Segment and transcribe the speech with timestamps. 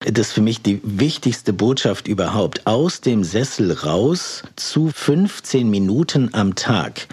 [0.00, 2.66] Das ist für mich die wichtigste Botschaft überhaupt.
[2.66, 7.08] Aus dem Sessel raus zu 15 Minuten am Tag.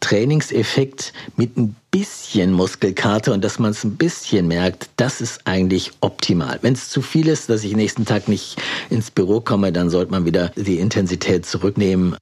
[0.00, 5.92] Trainingseffekt mit ein bisschen Muskelkater und dass man es ein bisschen merkt, das ist eigentlich
[6.00, 6.58] optimal.
[6.62, 8.56] Wenn es zu viel ist, dass ich nächsten Tag nicht
[8.88, 12.16] ins Büro komme, dann sollte man wieder die Intensität zurücknehmen.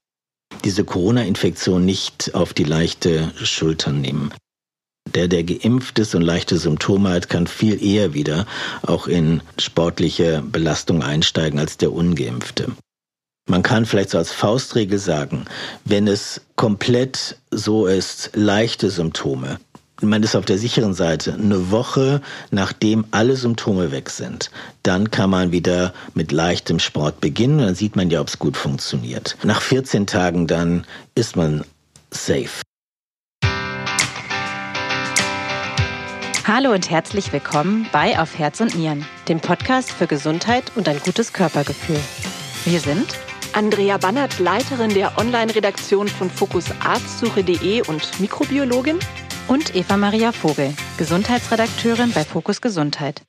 [0.64, 4.32] Diese Corona-Infektion nicht auf die leichte Schultern nehmen.
[5.14, 8.46] Der, der geimpft ist und leichte Symptome hat, kann viel eher wieder
[8.82, 12.72] auch in sportliche Belastung einsteigen als der ungeimpfte.
[13.48, 15.46] Man kann vielleicht so als Faustregel sagen,
[15.84, 19.58] wenn es komplett so ist, leichte Symptome,
[20.00, 24.50] man ist auf der sicheren Seite, eine Woche nachdem alle Symptome weg sind,
[24.82, 28.38] dann kann man wieder mit leichtem Sport beginnen und dann sieht man ja, ob es
[28.38, 29.36] gut funktioniert.
[29.42, 31.64] Nach 14 Tagen dann ist man
[32.10, 32.62] safe.
[36.50, 40.98] Hallo und herzlich willkommen bei Auf Herz und Nieren, dem Podcast für Gesundheit und ein
[40.98, 42.00] gutes Körpergefühl.
[42.64, 43.18] Wir sind
[43.52, 48.98] Andrea Bannert, Leiterin der Online-Redaktion von fokusarztsuche.de und Mikrobiologin.
[49.46, 53.20] Und Eva Maria Vogel, Gesundheitsredakteurin bei Fokus Gesundheit.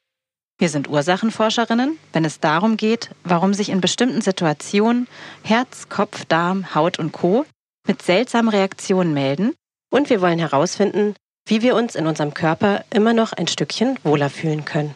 [0.58, 5.10] Wir sind Ursachenforscherinnen, wenn es darum geht, warum sich in bestimmten Situationen
[5.44, 7.46] Herz, Kopf, Darm, Haut und Co.
[7.86, 9.52] mit seltsamen Reaktionen melden.
[9.92, 11.16] Und wir wollen herausfinden,
[11.50, 14.94] wie wir uns in unserem Körper immer noch ein Stückchen wohler fühlen können.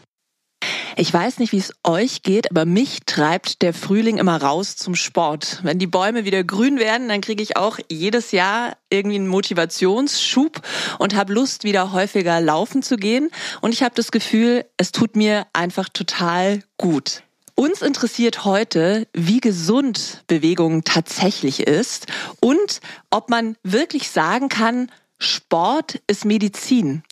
[0.95, 4.93] Ich weiß nicht, wie es euch geht, aber mich treibt der Frühling immer raus zum
[4.93, 5.59] Sport.
[5.63, 10.61] Wenn die Bäume wieder grün werden, dann kriege ich auch jedes Jahr irgendwie einen Motivationsschub
[10.99, 13.31] und habe Lust, wieder häufiger laufen zu gehen.
[13.61, 17.23] Und ich habe das Gefühl, es tut mir einfach total gut.
[17.55, 22.07] Uns interessiert heute, wie gesund Bewegung tatsächlich ist
[22.39, 24.89] und ob man wirklich sagen kann,
[25.23, 27.03] Sport ist Medizin.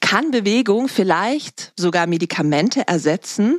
[0.00, 3.58] Kann Bewegung vielleicht sogar Medikamente ersetzen?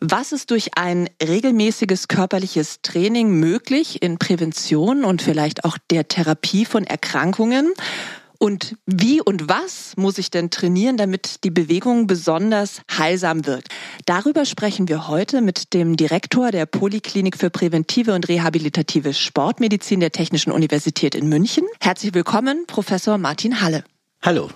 [0.00, 6.64] Was ist durch ein regelmäßiges körperliches Training möglich in Prävention und vielleicht auch der Therapie
[6.64, 7.72] von Erkrankungen?
[8.42, 13.68] Und wie und was muss ich denn trainieren, damit die Bewegung besonders heilsam wirkt?
[14.04, 20.10] Darüber sprechen wir heute mit dem Direktor der Poliklinik für präventive und rehabilitative Sportmedizin der
[20.10, 21.62] Technischen Universität in München.
[21.80, 23.84] Herzlich willkommen, Professor Martin Halle.
[24.22, 24.50] Hallo.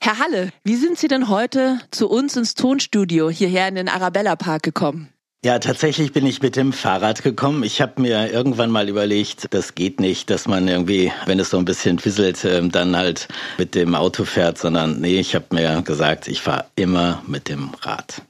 [0.00, 4.36] Herr Halle, wie sind Sie denn heute zu uns ins Tonstudio hierher in den Arabella
[4.36, 5.08] Park gekommen?
[5.44, 7.64] Ja, tatsächlich bin ich mit dem Fahrrad gekommen.
[7.64, 11.58] Ich habe mir irgendwann mal überlegt, das geht nicht, dass man irgendwie, wenn es so
[11.58, 13.28] ein bisschen fisselt, ähm, dann halt
[13.58, 17.72] mit dem Auto fährt, sondern nee, ich habe mir gesagt, ich fahre immer mit dem
[17.82, 18.22] Rad.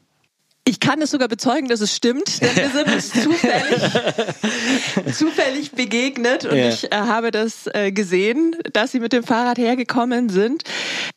[0.66, 6.46] Ich kann es sogar bezeugen, dass es stimmt, denn wir sind uns zufällig, zufällig begegnet
[6.46, 6.70] und ja.
[6.70, 10.64] ich äh, habe das äh, gesehen, dass Sie mit dem Fahrrad hergekommen sind.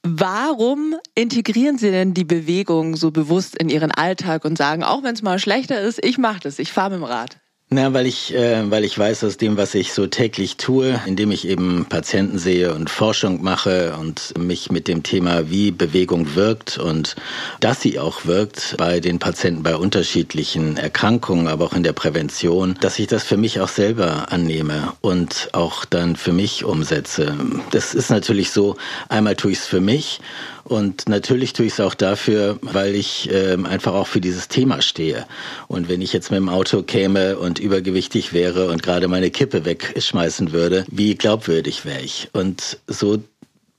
[0.03, 5.13] Warum integrieren Sie denn die Bewegung so bewusst in Ihren Alltag und sagen, auch wenn
[5.13, 7.38] es mal schlechter ist, ich mache das, ich fahre mit dem Rad?
[7.69, 11.31] Na, weil ich, äh, weil ich weiß aus dem, was ich so täglich tue, indem
[11.31, 16.77] ich eben Patienten sehe und Forschung mache und mich mit dem Thema, wie Bewegung wirkt
[16.77, 17.17] und
[17.59, 22.77] dass sie auch wirkt bei den Patienten bei unterschiedlichen Erkrankungen, aber auch in der Prävention,
[22.79, 27.35] dass ich das für mich auch selber annehme und auch dann für mich umsetze.
[27.72, 28.77] Das ist natürlich so,
[29.09, 30.22] einmal tue ich es für mich
[30.67, 34.81] und natürlich tue ich es auch dafür, weil ich äh, einfach auch für dieses Thema
[34.81, 35.25] stehe.
[35.67, 39.63] Und wenn ich jetzt mit dem Auto käme und übergewichtig wäre und gerade meine Kippe
[39.63, 42.29] wegschmeißen würde, wie glaubwürdig wäre ich?
[42.33, 43.19] Und so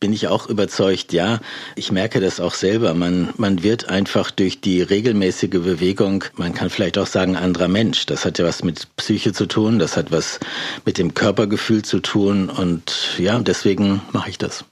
[0.00, 1.40] bin ich auch überzeugt, ja,
[1.74, 2.94] ich merke das auch selber.
[2.94, 8.06] Man, man wird einfach durch die regelmäßige Bewegung, man kann vielleicht auch sagen, anderer Mensch.
[8.06, 10.40] Das hat ja was mit Psyche zu tun, das hat was
[10.86, 14.64] mit dem Körpergefühl zu tun und ja, deswegen mache ich das.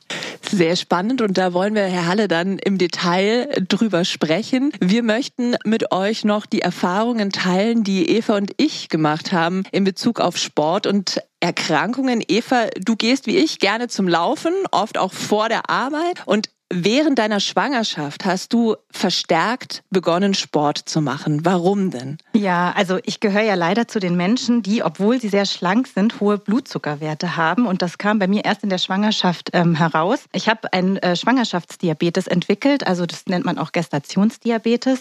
[0.49, 4.73] Sehr spannend und da wollen wir, Herr Halle, dann im Detail drüber sprechen.
[4.81, 9.85] Wir möchten mit euch noch die Erfahrungen teilen, die Eva und ich gemacht haben in
[9.85, 12.23] Bezug auf Sport und Erkrankungen.
[12.27, 16.23] Eva, du gehst wie ich gerne zum Laufen, oft auch vor der Arbeit.
[16.27, 21.45] Und während deiner Schwangerschaft hast du verstärkt begonnen, Sport zu machen.
[21.45, 22.19] Warum denn?
[22.35, 26.21] Ja, also ich gehöre ja leider zu den Menschen, die, obwohl sie sehr schlank sind,
[26.21, 27.67] hohe Blutzuckerwerte haben.
[27.67, 30.25] Und das kam bei mir erst in der Schwangerschaft ähm, heraus.
[30.33, 35.01] Ich habe einen äh, Schwangerschaftsdiabetes entwickelt, also das nennt man auch Gestationsdiabetes.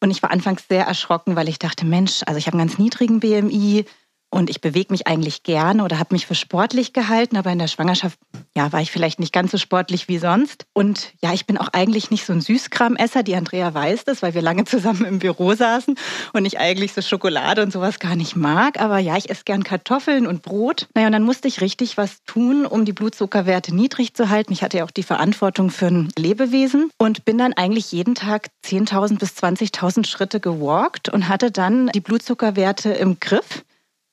[0.00, 2.78] Und ich war anfangs sehr erschrocken, weil ich dachte, Mensch, also ich habe einen ganz
[2.78, 3.84] niedrigen BMI,
[4.38, 7.66] und ich bewege mich eigentlich gerne oder habe mich für sportlich gehalten, aber in der
[7.66, 8.16] Schwangerschaft
[8.56, 10.64] ja, war ich vielleicht nicht ganz so sportlich wie sonst.
[10.72, 13.24] Und ja, ich bin auch eigentlich nicht so ein Süßkramesser.
[13.24, 15.96] Die Andrea weiß das, weil wir lange zusammen im Büro saßen
[16.32, 18.80] und ich eigentlich so Schokolade und sowas gar nicht mag.
[18.80, 20.86] Aber ja, ich esse gern Kartoffeln und Brot.
[20.94, 24.52] Naja, und dann musste ich richtig was tun, um die Blutzuckerwerte niedrig zu halten.
[24.52, 28.50] Ich hatte ja auch die Verantwortung für ein Lebewesen und bin dann eigentlich jeden Tag
[28.64, 33.64] 10.000 bis 20.000 Schritte gewalkt und hatte dann die Blutzuckerwerte im Griff.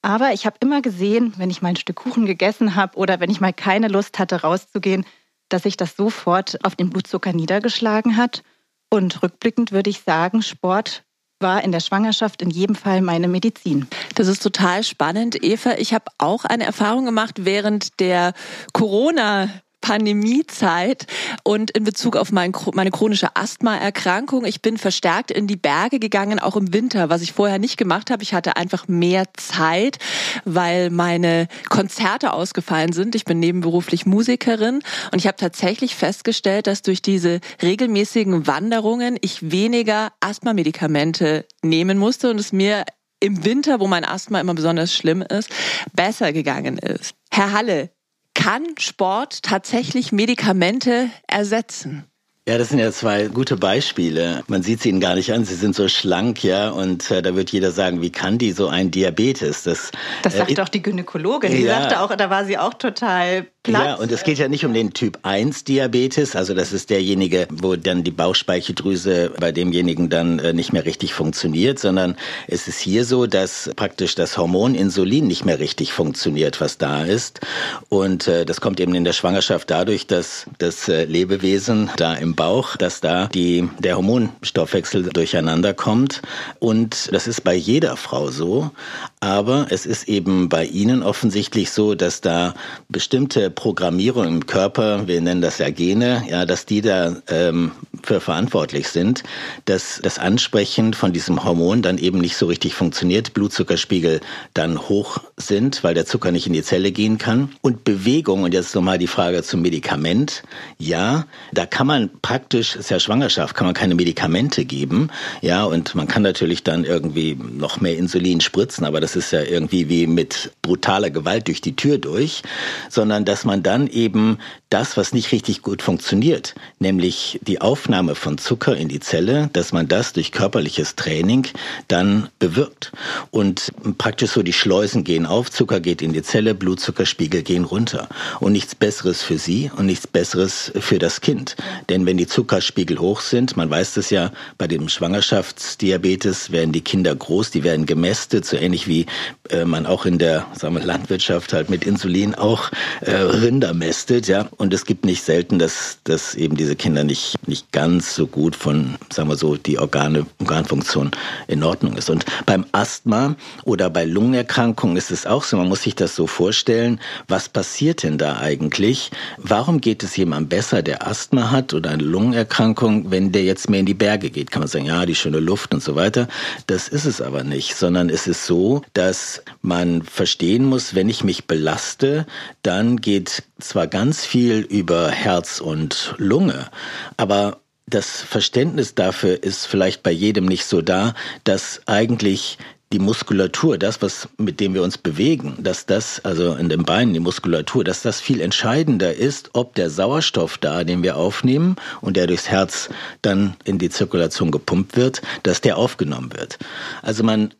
[0.06, 3.32] Aber ich habe immer gesehen, wenn ich mal ein Stück Kuchen gegessen habe oder wenn
[3.32, 5.04] ich mal keine Lust hatte, rauszugehen,
[5.50, 8.44] dass sich das sofort auf den Blutzucker niedergeschlagen hat.
[8.92, 11.04] Und rückblickend würde ich sagen, Sport
[11.40, 13.88] war in der Schwangerschaft in jedem Fall meine Medizin.
[14.14, 15.72] Das ist total spannend, Eva.
[15.80, 18.34] Ich habe auch eine Erfahrung gemacht während der
[18.74, 19.50] Corona
[19.86, 21.06] Pandemiezeit
[21.44, 24.44] und in Bezug auf mein, meine chronische Asthmaerkrankung.
[24.46, 28.10] Ich bin verstärkt in die Berge gegangen, auch im Winter, was ich vorher nicht gemacht
[28.10, 28.24] habe.
[28.24, 30.00] Ich hatte einfach mehr Zeit,
[30.44, 33.14] weil meine Konzerte ausgefallen sind.
[33.14, 39.52] Ich bin nebenberuflich Musikerin und ich habe tatsächlich festgestellt, dass durch diese regelmäßigen Wanderungen ich
[39.52, 42.86] weniger Asthma-Medikamente nehmen musste und es mir
[43.20, 45.52] im Winter, wo mein Asthma immer besonders schlimm ist,
[45.94, 47.14] besser gegangen ist.
[47.30, 47.92] Herr Halle,
[48.36, 52.06] kann Sport tatsächlich Medikamente ersetzen?
[52.48, 54.44] Ja, das sind ja zwei gute Beispiele.
[54.46, 55.46] Man sieht sie ihnen gar nicht an.
[55.46, 58.68] Sie sind so schlank, ja, und äh, da wird jeder sagen, wie kann die so
[58.68, 59.64] ein Diabetes?
[59.64, 59.90] Das,
[60.22, 61.52] das sagt äh, auch die Gynäkologin.
[61.52, 61.80] Die ja.
[61.80, 63.84] sagte auch, da war sie auch total Platz.
[63.84, 67.48] Ja, und es geht ja nicht um den Typ 1 Diabetes, also das ist derjenige,
[67.52, 72.16] wo dann die Bauchspeicheldrüse bei demjenigen dann äh, nicht mehr richtig funktioniert, sondern
[72.48, 77.04] es ist hier so, dass praktisch das Hormon Insulin nicht mehr richtig funktioniert, was da
[77.04, 77.42] ist.
[77.90, 82.36] Und äh, das kommt eben in der Schwangerschaft dadurch, dass das äh, Lebewesen da im
[82.36, 86.22] Bauch, dass da die, der Hormonstoffwechsel durcheinander kommt.
[86.60, 88.72] Und das ist bei jeder Frau so.
[89.20, 92.54] Aber es ist eben bei Ihnen offensichtlich so, dass da
[92.90, 97.72] bestimmte Programmierung im Körper, wir nennen das ja Gene, ja, dass die da ähm,
[98.04, 99.24] für verantwortlich sind,
[99.66, 104.20] dass das Ansprechen von diesem Hormon dann eben nicht so richtig funktioniert, Blutzuckerspiegel
[104.54, 107.54] dann hoch sind, weil der Zucker nicht in die Zelle gehen kann.
[107.62, 110.44] Und Bewegung, und jetzt nochmal die Frage zum Medikament,
[110.78, 115.10] ja, da kann man praktisch, ist ja Schwangerschaft, kann man keine Medikamente geben,
[115.42, 119.42] ja, und man kann natürlich dann irgendwie noch mehr Insulin spritzen, aber das ist ja
[119.42, 122.44] irgendwie wie mit brutaler Gewalt durch die Tür durch,
[122.90, 124.40] sondern dass man dann eben
[124.70, 129.72] das, was nicht richtig gut funktioniert, nämlich die Aufnahme von Zucker in die Zelle, dass
[129.72, 131.48] man das durch körperliches Training
[131.88, 132.92] dann bewirkt.
[133.32, 138.10] Und praktisch so die Schleusen gehen auf, Zucker geht in die Zelle, Blutzuckerspiegel gehen runter.
[138.40, 141.56] Und nichts Besseres für Sie und nichts Besseres für das Kind.
[141.90, 146.82] Denn wenn die Zuckerspiegel hoch sind, man weiß das ja, bei dem Schwangerschaftsdiabetes werden die
[146.82, 149.06] Kinder groß, die werden gemästet, so ähnlich wie
[149.50, 152.72] äh, man auch in der sagen wir, Landwirtschaft halt mit Insulin auch
[153.02, 154.50] äh, Rinder mästet, ja.
[154.58, 158.56] Und es gibt nicht selten, dass, dass eben diese Kinder nicht, nicht ganz so gut
[158.56, 161.12] von, sagen wir so, die Organe, Organfunktion
[161.48, 162.10] in Ordnung ist.
[162.10, 166.28] Und beim Asthma oder bei Lungenerkrankungen ist es auch so, man muss sich das so
[166.28, 169.12] vorstellen, was passiert denn da eigentlich?
[169.38, 173.82] Warum geht es jemandem besser, der Asthma hat oder eine Lungenerkrankung, wenn der jetzt mehr
[173.82, 174.52] in die Berge geht?
[174.52, 176.28] Kann man sagen, ja, die schöne Luft und so weiter.
[176.68, 181.24] Das ist es aber nicht, sondern es ist so, dass man verstehen muss, wenn ich
[181.24, 182.26] mich belaste,
[182.64, 186.70] dann geht zwar ganz viel über Herz und Lunge,
[187.18, 191.14] aber das Verständnis dafür ist vielleicht bei jedem nicht so da,
[191.44, 192.58] dass eigentlich
[192.94, 197.14] die Muskulatur, das, was, mit dem wir uns bewegen, dass das, also in den Beinen,
[197.14, 202.16] die Muskulatur, dass das viel entscheidender ist, ob der Sauerstoff da, den wir aufnehmen und
[202.16, 202.90] der durchs Herz
[203.22, 206.60] dann in die Zirkulation gepumpt wird, dass der aufgenommen wird.
[207.02, 207.54] Also man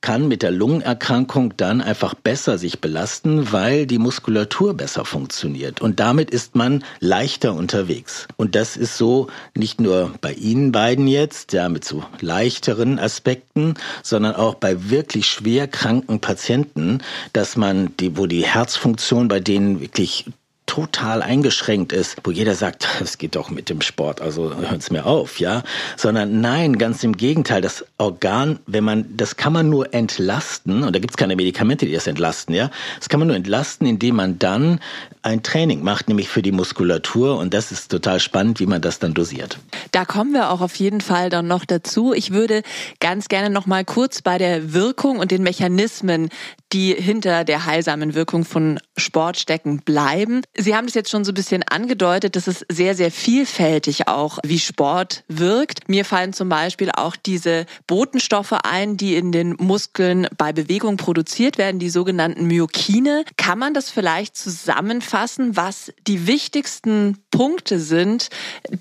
[0.00, 5.80] kann mit der Lungenerkrankung dann einfach besser sich belasten, weil die Muskulatur besser funktioniert.
[5.80, 8.26] Und damit ist man leichter unterwegs.
[8.36, 13.74] Und das ist so nicht nur bei Ihnen beiden jetzt, ja, mit so leichteren Aspekten,
[14.02, 19.80] sondern auch bei wirklich schwer kranken Patienten, dass man die, wo die Herzfunktion bei denen
[19.80, 20.26] wirklich
[20.70, 25.04] total eingeschränkt ist, wo jeder sagt, es geht doch mit dem Sport, also hört's mir
[25.04, 25.64] auf, ja,
[25.96, 30.94] sondern nein, ganz im Gegenteil, das Organ, wenn man, das kann man nur entlasten, und
[30.94, 34.38] da gibt's keine Medikamente, die das entlasten, ja, das kann man nur entlasten, indem man
[34.38, 34.78] dann
[35.22, 39.00] ein Training macht, nämlich für die Muskulatur, und das ist total spannend, wie man das
[39.00, 39.58] dann dosiert.
[39.90, 42.12] Da kommen wir auch auf jeden Fall dann noch dazu.
[42.14, 42.62] Ich würde
[43.00, 46.28] ganz gerne noch mal kurz bei der Wirkung und den Mechanismen
[46.72, 50.42] die hinter der heilsamen Wirkung von Sport stecken, bleiben.
[50.56, 54.38] Sie haben es jetzt schon so ein bisschen angedeutet, dass es sehr, sehr vielfältig auch,
[54.44, 55.88] wie Sport wirkt.
[55.88, 61.58] Mir fallen zum Beispiel auch diese Botenstoffe ein, die in den Muskeln bei Bewegung produziert
[61.58, 63.24] werden, die sogenannten Myokine.
[63.36, 68.30] Kann man das vielleicht zusammenfassen, was die wichtigsten Punkte sind,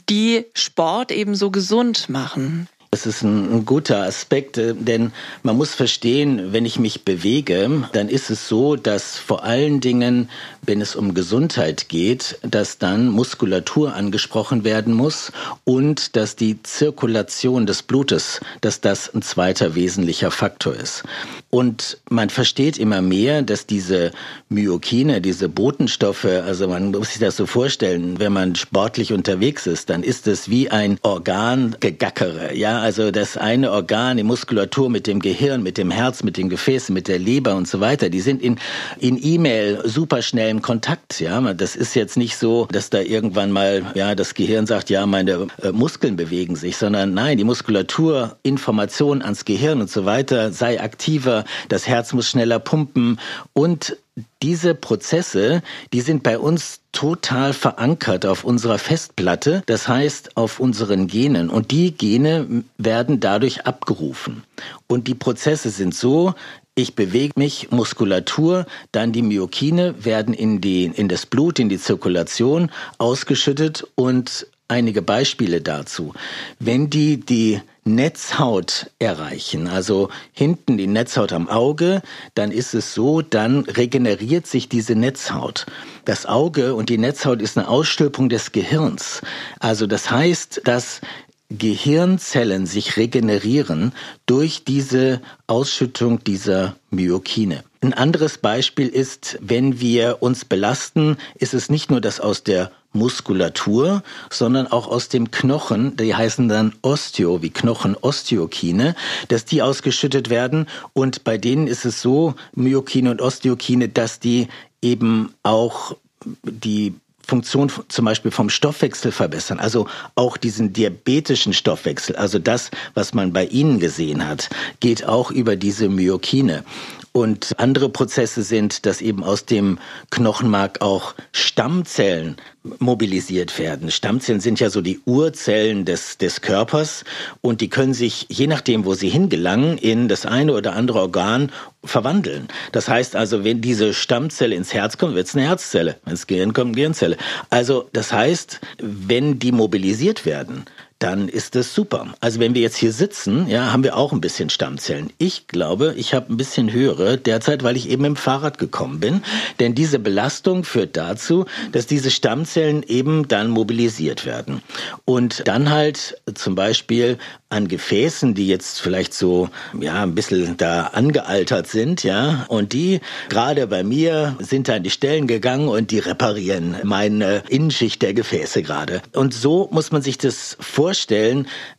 [0.10, 2.68] die Sport eben so gesund machen?
[2.92, 5.12] Das ist ein, ein, guter Aspekt, äh, denn
[5.44, 10.30] man muss verstehen, wenn ich mich bewege, dann ist es so, dass vor allen Dingen,
[10.70, 15.32] wenn es um Gesundheit geht, dass dann Muskulatur angesprochen werden muss
[15.64, 21.04] und dass die Zirkulation des Blutes, dass das ein zweiter wesentlicher Faktor ist.
[21.50, 24.12] Und man versteht immer mehr, dass diese
[24.50, 29.90] Myokine, diese Botenstoffe, also man muss sich das so vorstellen, wenn man sportlich unterwegs ist,
[29.90, 35.20] dann ist es wie ein Organgegackere, ja, also das eine Organ, die Muskulatur mit dem
[35.20, 38.44] Gehirn, mit dem Herz, mit den Gefäßen, mit der Leber und so weiter, die sind
[38.44, 38.60] in,
[39.00, 40.22] in E-Mail super
[40.60, 44.68] im Kontakt, ja, das ist jetzt nicht so, dass da irgendwann mal, ja, das Gehirn
[44.68, 49.90] sagt, ja, meine äh, Muskeln bewegen sich, sondern nein, die Muskulatur, Information ans Gehirn und
[49.90, 53.22] so weiter, sei aktiver, das Herz muss schneller pumpen
[53.54, 53.96] und
[54.42, 55.62] diese Prozesse,
[55.94, 61.50] die sind bei uns total verankert auf unserer Festplatte, das heißt auf unseren Genen.
[61.50, 64.44] Und die Gene werden dadurch abgerufen.
[64.88, 66.34] Und die Prozesse sind so,
[66.82, 71.80] ich bewege mich, Muskulatur, dann die Myokine werden in, die, in das Blut, in die
[71.80, 76.14] Zirkulation ausgeschüttet und einige Beispiele dazu.
[76.60, 82.02] Wenn die die Netzhaut erreichen, also hinten die Netzhaut am Auge,
[82.36, 85.66] dann ist es so, dann regeneriert sich diese Netzhaut.
[86.06, 89.22] Das Auge und die Netzhaut ist eine Ausstülpung des Gehirns.
[89.60, 91.02] Also das heißt, dass
[91.50, 93.94] Gehirnzellen sich regenerieren
[94.28, 97.64] durch diese Ausschüttung dieser Myokine.
[97.82, 102.72] Ein anderes Beispiel ist, wenn wir uns belasten, ist es nicht nur das aus der
[102.92, 108.96] Muskulatur, sondern auch aus dem Knochen, die heißen dann Osteo, wie Knochen Osteokine,
[109.28, 114.48] dass die ausgeschüttet werden und bei denen ist es so, Myokine und Osteokine, dass die
[114.82, 115.96] eben auch
[116.44, 116.94] die
[117.30, 123.32] Funktion zum Beispiel vom Stoffwechsel verbessern, also auch diesen diabetischen Stoffwechsel, also das, was man
[123.32, 126.64] bei Ihnen gesehen hat, geht auch über diese Myokine.
[127.12, 129.80] Und andere Prozesse sind, dass eben aus dem
[130.12, 132.38] Knochenmark auch Stammzellen
[132.80, 133.90] mobilisiert werden.
[133.90, 137.04] Stammzellen sind ja so die Urzellen des, des Körpers
[137.42, 141.52] und die können sich, je nachdem, wo sie hingelangen, in das eine oder andere Organ
[141.84, 142.48] verwandeln.
[142.72, 145.98] Das heißt also, wenn diese Stammzelle ins Herz kommt, wird es eine Herzzelle.
[146.06, 147.18] Wenn es Gehirn kommt, Gehirnzelle.
[147.50, 150.66] Also das heißt, wenn die mobilisiert werden,
[151.00, 152.14] dann ist das super.
[152.20, 155.12] Also wenn wir jetzt hier sitzen, ja, haben wir auch ein bisschen Stammzellen.
[155.18, 159.24] Ich glaube, ich habe ein bisschen höhere derzeit, weil ich eben im Fahrrad gekommen bin.
[159.60, 164.62] Denn diese Belastung führt dazu, dass diese Stammzellen eben dann mobilisiert werden.
[165.06, 170.88] Und dann halt zum Beispiel an Gefäßen, die jetzt vielleicht so, ja, ein bisschen da
[170.88, 175.90] angealtert sind, ja, und die gerade bei mir sind da in die Stellen gegangen und
[175.90, 179.02] die reparieren meine Innenschicht der Gefäße gerade.
[179.14, 180.89] Und so muss man sich das vorstellen,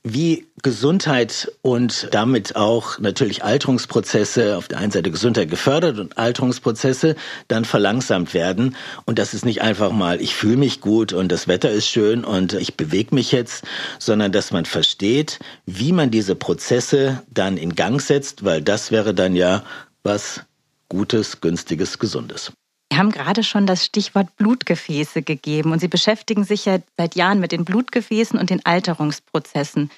[0.02, 7.16] wie Gesundheit und damit auch natürlich Alterungsprozesse, auf der einen Seite Gesundheit gefördert und Alterungsprozesse
[7.48, 8.76] dann verlangsamt werden.
[9.06, 12.24] Und das ist nicht einfach mal, ich fühle mich gut und das Wetter ist schön
[12.24, 13.64] und ich bewege mich jetzt,
[13.98, 19.14] sondern dass man versteht, wie man diese Prozesse dann in Gang setzt, weil das wäre
[19.14, 19.64] dann ja
[20.02, 20.42] was
[20.88, 22.52] Gutes, Günstiges, Gesundes.
[22.90, 27.38] Sie haben gerade schon das Stichwort Blutgefäße gegeben und Sie beschäftigen sich ja seit Jahren
[27.38, 29.90] mit den Blutgefäßen und den Alterungsprozessen.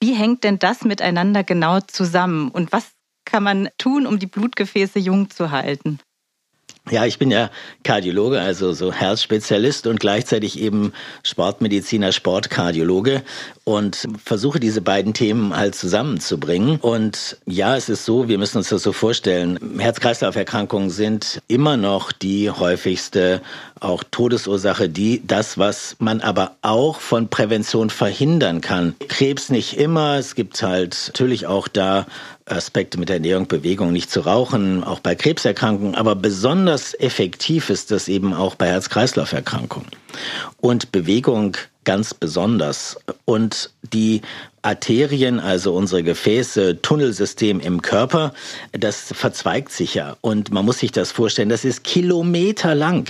[0.00, 2.92] Wie hängt denn das miteinander genau zusammen und was
[3.24, 5.98] kann man tun, um die Blutgefäße jung zu halten?
[6.88, 7.50] Ja, ich bin ja
[7.82, 10.92] Kardiologe, also so Herzspezialist und gleichzeitig eben
[11.24, 13.22] Sportmediziner, Sportkardiologe
[13.64, 16.78] und versuche diese beiden Themen halt zusammenzubringen.
[16.78, 22.12] Und ja, es ist so, wir müssen uns das so vorstellen, Herz-Kreislauf-Erkrankungen sind immer noch
[22.12, 23.40] die häufigste
[23.80, 28.94] auch Todesursache, die das, was man aber auch von Prävention verhindern kann.
[29.08, 32.06] Krebs nicht immer, es gibt halt natürlich auch da
[32.46, 38.08] Aspekte mit Ernährung, Bewegung, nicht zu rauchen, auch bei Krebserkrankungen, aber besonders effektiv ist das
[38.08, 39.88] eben auch bei Herz-Kreislauf-Erkrankungen.
[40.60, 42.98] Und Bewegung ganz besonders.
[43.24, 44.22] Und die
[44.66, 48.34] Arterien, also unsere Gefäße, Tunnelsystem im Körper,
[48.72, 50.16] das verzweigt sich ja.
[50.22, 53.06] Und man muss sich das vorstellen, das ist kilometerlang.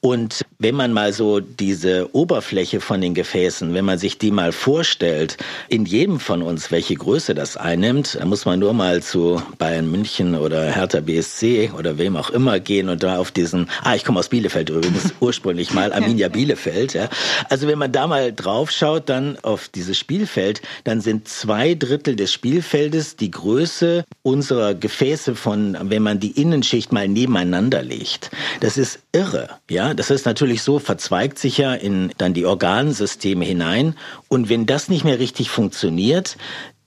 [0.00, 4.50] Und wenn man mal so diese Oberfläche von den Gefäßen, wenn man sich die mal
[4.50, 5.36] vorstellt,
[5.68, 9.88] in jedem von uns, welche Größe das einnimmt, dann muss man nur mal zu Bayern
[9.88, 14.04] München oder Hertha BSC oder wem auch immer gehen und da auf diesen, ah, ich
[14.04, 17.08] komme aus Bielefeld übrigens, ursprünglich mal, Arminia Bielefeld, ja.
[17.48, 22.16] Also wenn man da mal drauf schaut, dann auf dieses Spielfeld, dann sind zwei Drittel
[22.16, 28.30] des Spielfeldes die Größe unserer Gefäße von, wenn man die Innenschicht mal nebeneinander legt.
[28.60, 29.94] Das ist irre, ja.
[29.94, 33.94] Das ist natürlich so, verzweigt sich ja in dann die Organsysteme hinein.
[34.28, 36.36] Und wenn das nicht mehr richtig funktioniert,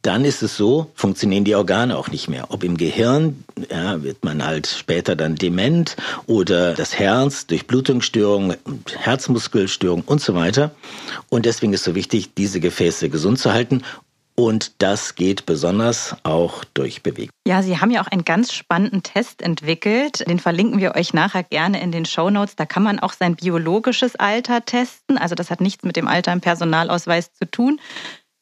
[0.02, 2.48] dann ist es so, funktionieren die Organe auch nicht mehr.
[2.50, 8.56] Ob im Gehirn, ja, wird man halt später dann dement oder das Herz durch Blutungsstörungen,
[8.98, 10.72] Herzmuskelstörungen und so weiter.
[11.28, 13.84] Und deswegen ist es so wichtig, diese Gefäße gesund zu halten.
[14.40, 17.30] Und das geht besonders auch durch Bewegung.
[17.46, 20.26] Ja, Sie haben ja auch einen ganz spannenden Test entwickelt.
[20.30, 22.56] Den verlinken wir euch nachher gerne in den Show Notes.
[22.56, 25.18] Da kann man auch sein biologisches Alter testen.
[25.18, 27.82] Also das hat nichts mit dem Alter im Personalausweis zu tun.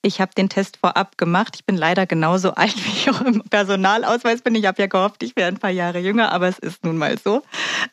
[0.03, 1.55] Ich habe den Test vorab gemacht.
[1.55, 4.55] Ich bin leider genauso alt, wie ich auch im Personalausweis bin.
[4.55, 7.17] Ich habe ja gehofft, ich wäre ein paar Jahre jünger, aber es ist nun mal
[7.17, 7.41] so.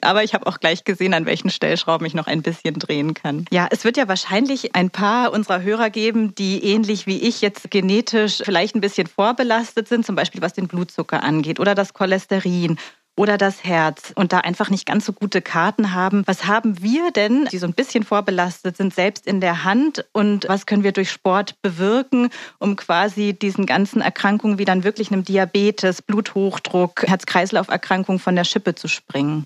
[0.01, 3.47] Aber ich habe auch gleich gesehen, an welchen Stellschrauben ich noch ein bisschen drehen kann.
[3.51, 7.71] Ja, es wird ja wahrscheinlich ein paar unserer Hörer geben, die ähnlich wie ich jetzt
[7.71, 12.79] genetisch vielleicht ein bisschen vorbelastet sind, zum Beispiel was den Blutzucker angeht oder das Cholesterin
[13.16, 16.23] oder das Herz und da einfach nicht ganz so gute Karten haben.
[16.26, 20.49] Was haben wir denn, die so ein bisschen vorbelastet sind, selbst in der Hand und
[20.49, 25.25] was können wir durch Sport bewirken, um quasi diesen ganzen Erkrankungen wie dann wirklich einem
[25.25, 29.44] Diabetes, Bluthochdruck, Herz-Kreislauf-Erkrankung von der Schippe zu springen?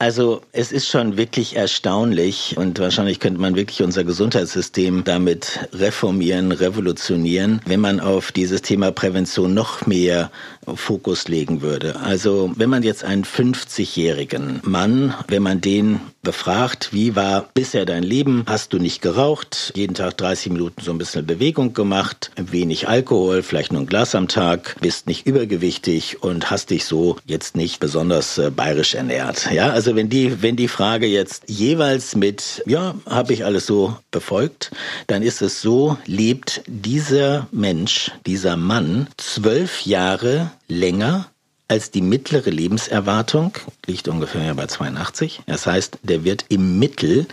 [0.00, 6.52] Also es ist schon wirklich erstaunlich und wahrscheinlich könnte man wirklich unser Gesundheitssystem damit reformieren,
[6.52, 10.30] revolutionieren, wenn man auf dieses Thema Prävention noch mehr
[10.72, 11.98] Fokus legen würde.
[12.00, 18.02] Also wenn man jetzt einen 50-jährigen Mann, wenn man den befragt, wie war bisher dein
[18.02, 18.44] Leben?
[18.46, 19.72] Hast du nicht geraucht?
[19.76, 22.30] Jeden Tag 30 Minuten so ein bisschen Bewegung gemacht?
[22.36, 24.76] Wenig Alkohol, vielleicht nur ein Glas am Tag?
[24.80, 29.50] Bist nicht übergewichtig und hast dich so jetzt nicht besonders äh, bayerisch ernährt?
[29.52, 33.96] Ja, also wenn die, wenn die Frage jetzt jeweils mit, ja, habe ich alles so
[34.10, 34.70] befolgt,
[35.06, 41.28] dann ist es so, lebt dieser Mensch, dieser Mann zwölf Jahre länger
[41.68, 43.52] als die mittlere Lebenserwartung,
[43.86, 45.42] liegt ungefähr bei 82.
[45.46, 47.26] Das heißt, der wird im Mittel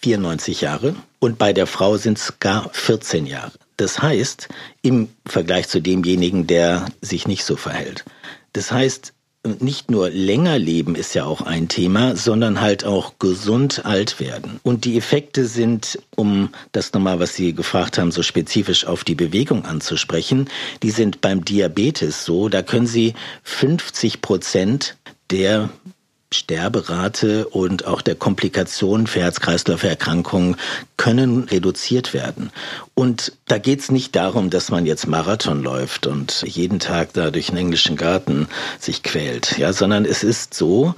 [0.00, 3.52] 94 Jahre und bei der Frau sind es gar 14 Jahre.
[3.76, 4.48] Das heißt,
[4.82, 8.04] im Vergleich zu demjenigen, der sich nicht so verhält.
[8.52, 9.12] Das heißt,
[9.58, 14.60] nicht nur länger leben ist ja auch ein Thema, sondern halt auch gesund alt werden.
[14.62, 19.14] Und die Effekte sind, um das nochmal, was Sie gefragt haben, so spezifisch auf die
[19.14, 20.48] Bewegung anzusprechen,
[20.82, 24.96] die sind beim Diabetes so, da können Sie 50 Prozent
[25.30, 25.70] der
[26.32, 30.56] Sterberate und auch der Komplikationen für Herz-Kreislauf-Erkrankungen
[30.96, 32.50] können reduziert werden.
[32.94, 37.32] Und da geht es nicht darum, dass man jetzt Marathon läuft und jeden Tag da
[37.32, 38.46] durch den englischen Garten
[38.78, 40.94] sich quält, ja, sondern es ist so,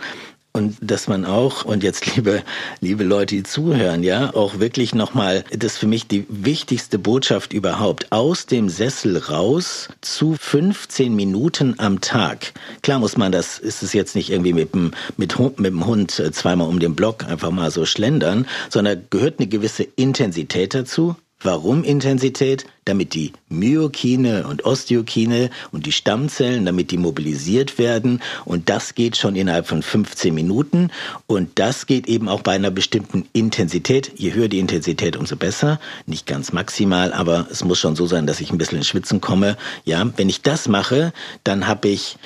[0.53, 2.43] und dass man auch und jetzt liebe
[2.81, 7.53] liebe Leute, die zuhören, ja, auch wirklich nochmal, das ist für mich die wichtigste Botschaft
[7.53, 12.53] überhaupt aus dem Sessel raus zu 15 Minuten am Tag.
[12.83, 16.19] Klar muss man das, ist es jetzt nicht irgendwie mit dem mit, mit dem Hund
[16.19, 21.17] äh, zweimal um den Block einfach mal so schlendern, sondern gehört eine gewisse Intensität dazu.
[21.43, 22.67] Warum Intensität?
[22.85, 28.21] Damit die Myokine und Osteokine und die Stammzellen, damit die mobilisiert werden.
[28.45, 30.91] Und das geht schon innerhalb von 15 Minuten.
[31.27, 34.13] Und das geht eben auch bei einer bestimmten Intensität.
[34.17, 35.81] Je höher die Intensität, umso besser.
[36.07, 39.21] Nicht ganz maximal, aber es muss schon so sein, dass ich ein bisschen ins Schwitzen
[39.21, 39.57] komme.
[39.85, 41.13] Ja, wenn ich das mache,
[41.45, 42.17] dann habe ich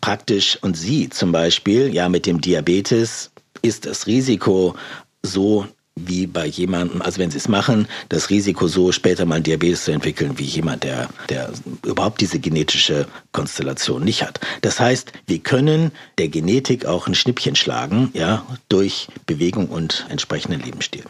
[0.00, 3.30] praktisch, und Sie zum Beispiel, ja, mit dem Diabetes
[3.62, 4.74] ist das Risiko
[5.22, 5.66] so
[6.06, 9.92] wie bei jemandem, also wenn sie es machen, das Risiko so später mal Diabetes zu
[9.92, 11.52] entwickeln, wie jemand, der, der
[11.84, 14.40] überhaupt diese genetische Konstellation nicht hat.
[14.60, 20.62] Das heißt, wir können der Genetik auch ein Schnippchen schlagen, ja, durch Bewegung und entsprechenden
[20.62, 21.04] Lebensstil.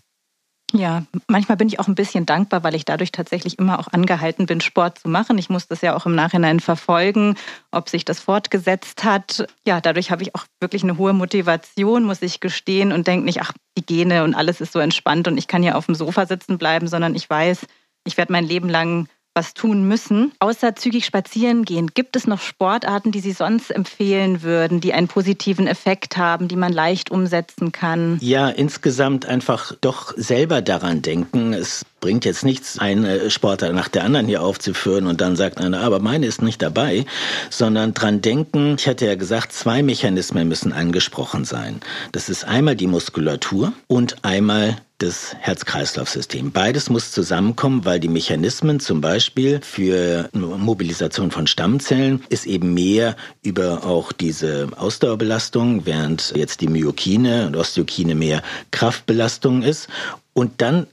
[0.79, 4.47] Ja, manchmal bin ich auch ein bisschen dankbar, weil ich dadurch tatsächlich immer auch angehalten
[4.47, 5.37] bin, Sport zu machen.
[5.37, 7.35] Ich muss das ja auch im Nachhinein verfolgen,
[7.73, 9.49] ob sich das fortgesetzt hat.
[9.67, 13.43] Ja, dadurch habe ich auch wirklich eine hohe Motivation, muss ich gestehen, und denke nicht,
[13.43, 16.27] ach, die Gene und alles ist so entspannt und ich kann hier auf dem Sofa
[16.27, 17.67] sitzen bleiben, sondern ich weiß,
[18.05, 20.33] ich werde mein Leben lang was tun müssen.
[20.41, 25.07] Außer zügig spazieren gehen, gibt es noch Sportarten, die Sie sonst empfehlen würden, die einen
[25.07, 28.19] positiven Effekt haben, die man leicht umsetzen kann?
[28.21, 31.53] Ja, insgesamt einfach doch selber daran denken.
[31.53, 35.81] Es bringt jetzt nichts, eine Sportart nach der anderen hier aufzuführen und dann sagt einer,
[35.81, 37.07] aber meine ist nicht dabei,
[37.51, 38.77] sondern dran denken.
[38.79, 41.81] Ich hatte ja gesagt, zwei Mechanismen müssen angesprochen sein.
[42.13, 46.51] Das ist einmal die Muskulatur und einmal das Herz-Kreislauf-System.
[46.53, 53.17] Beides muss zusammenkommen, weil die Mechanismen zum Beispiel für Mobilisation von Stammzellen ist eben mehr
[53.43, 59.89] über auch diese Ausdauerbelastung, während jetzt die Myokine und Osteokine mehr Kraftbelastung ist.
[60.35, 60.87] Und dann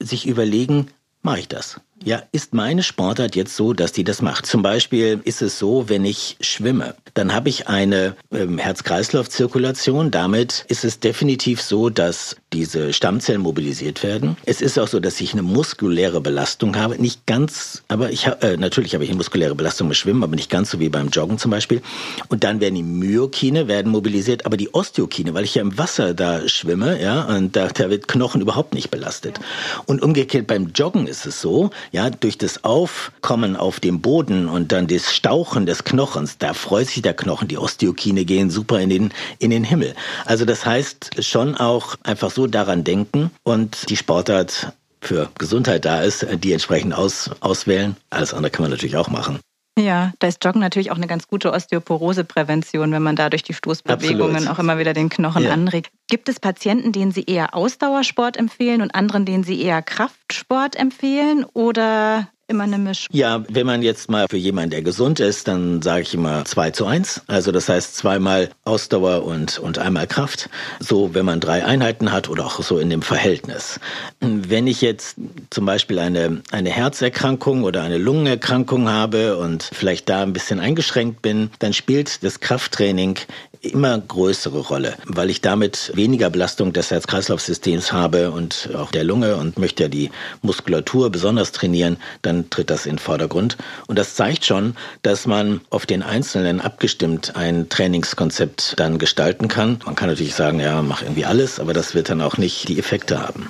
[0.00, 0.88] sich überlegen,
[1.22, 1.80] mache ich das?
[2.04, 4.46] Ja, ist meine Sportart jetzt so, dass die das macht?
[4.46, 10.12] Zum Beispiel ist es so, wenn ich schwimme, dann habe ich eine ähm, Herz-Kreislauf-Zirkulation.
[10.12, 14.36] Damit ist es definitiv so, dass diese Stammzellen mobilisiert werden.
[14.46, 17.00] Es ist auch so, dass ich eine muskuläre Belastung habe.
[17.00, 20.34] Nicht ganz, aber ich habe, äh, natürlich habe ich eine muskuläre Belastung beim Schwimmen, aber
[20.34, 21.82] nicht ganz so wie beim Joggen zum Beispiel.
[22.28, 26.14] Und dann werden die Myokine werden mobilisiert, aber die Osteokine, weil ich ja im Wasser
[26.14, 29.38] da schwimme, ja, und da, da wird Knochen überhaupt nicht belastet.
[29.84, 34.72] Und umgekehrt beim Joggen ist es so, ja, durch das Aufkommen auf dem Boden und
[34.72, 38.88] dann das Stauchen des Knochens, da freut sich der Knochen, die Osteokine gehen super in
[38.88, 39.94] den, in den Himmel.
[40.24, 46.02] Also das heißt schon auch einfach so daran denken und die Sportart für Gesundheit da
[46.02, 47.96] ist, die entsprechend aus, auswählen.
[48.10, 49.38] Alles andere kann man natürlich auch machen.
[49.78, 53.54] Ja, da ist Joggen natürlich auch eine ganz gute Osteoporoseprävention, wenn man da durch die
[53.54, 54.54] Stoßbewegungen Absolut.
[54.54, 55.52] auch immer wieder den Knochen ja.
[55.52, 55.92] anregt.
[56.08, 61.44] Gibt es Patienten, denen Sie eher Ausdauersport empfehlen und anderen, denen Sie eher Kraftsport empfehlen?
[61.44, 63.08] Oder immer eine Mischung.
[63.12, 66.70] Ja, wenn man jetzt mal für jemanden, der gesund ist, dann sage ich immer zwei
[66.70, 67.22] zu eins.
[67.26, 70.48] Also das heißt zweimal Ausdauer und, und einmal Kraft.
[70.80, 73.78] So, wenn man drei Einheiten hat oder auch so in dem Verhältnis.
[74.20, 75.16] Wenn ich jetzt
[75.50, 81.20] zum Beispiel eine, eine Herzerkrankung oder eine Lungenerkrankung habe und vielleicht da ein bisschen eingeschränkt
[81.20, 83.18] bin, dann spielt das Krafttraining
[83.60, 89.36] immer größere Rolle, weil ich damit weniger Belastung des Herz-Kreislauf-Systems habe und auch der Lunge
[89.36, 90.10] und möchte ja die
[90.42, 93.56] Muskulatur besonders trainieren, dann tritt das in den Vordergrund.
[93.86, 99.80] Und das zeigt schon, dass man auf den Einzelnen abgestimmt ein Trainingskonzept dann gestalten kann.
[99.84, 102.78] Man kann natürlich sagen, ja, mach irgendwie alles, aber das wird dann auch nicht die
[102.78, 103.48] Effekte haben.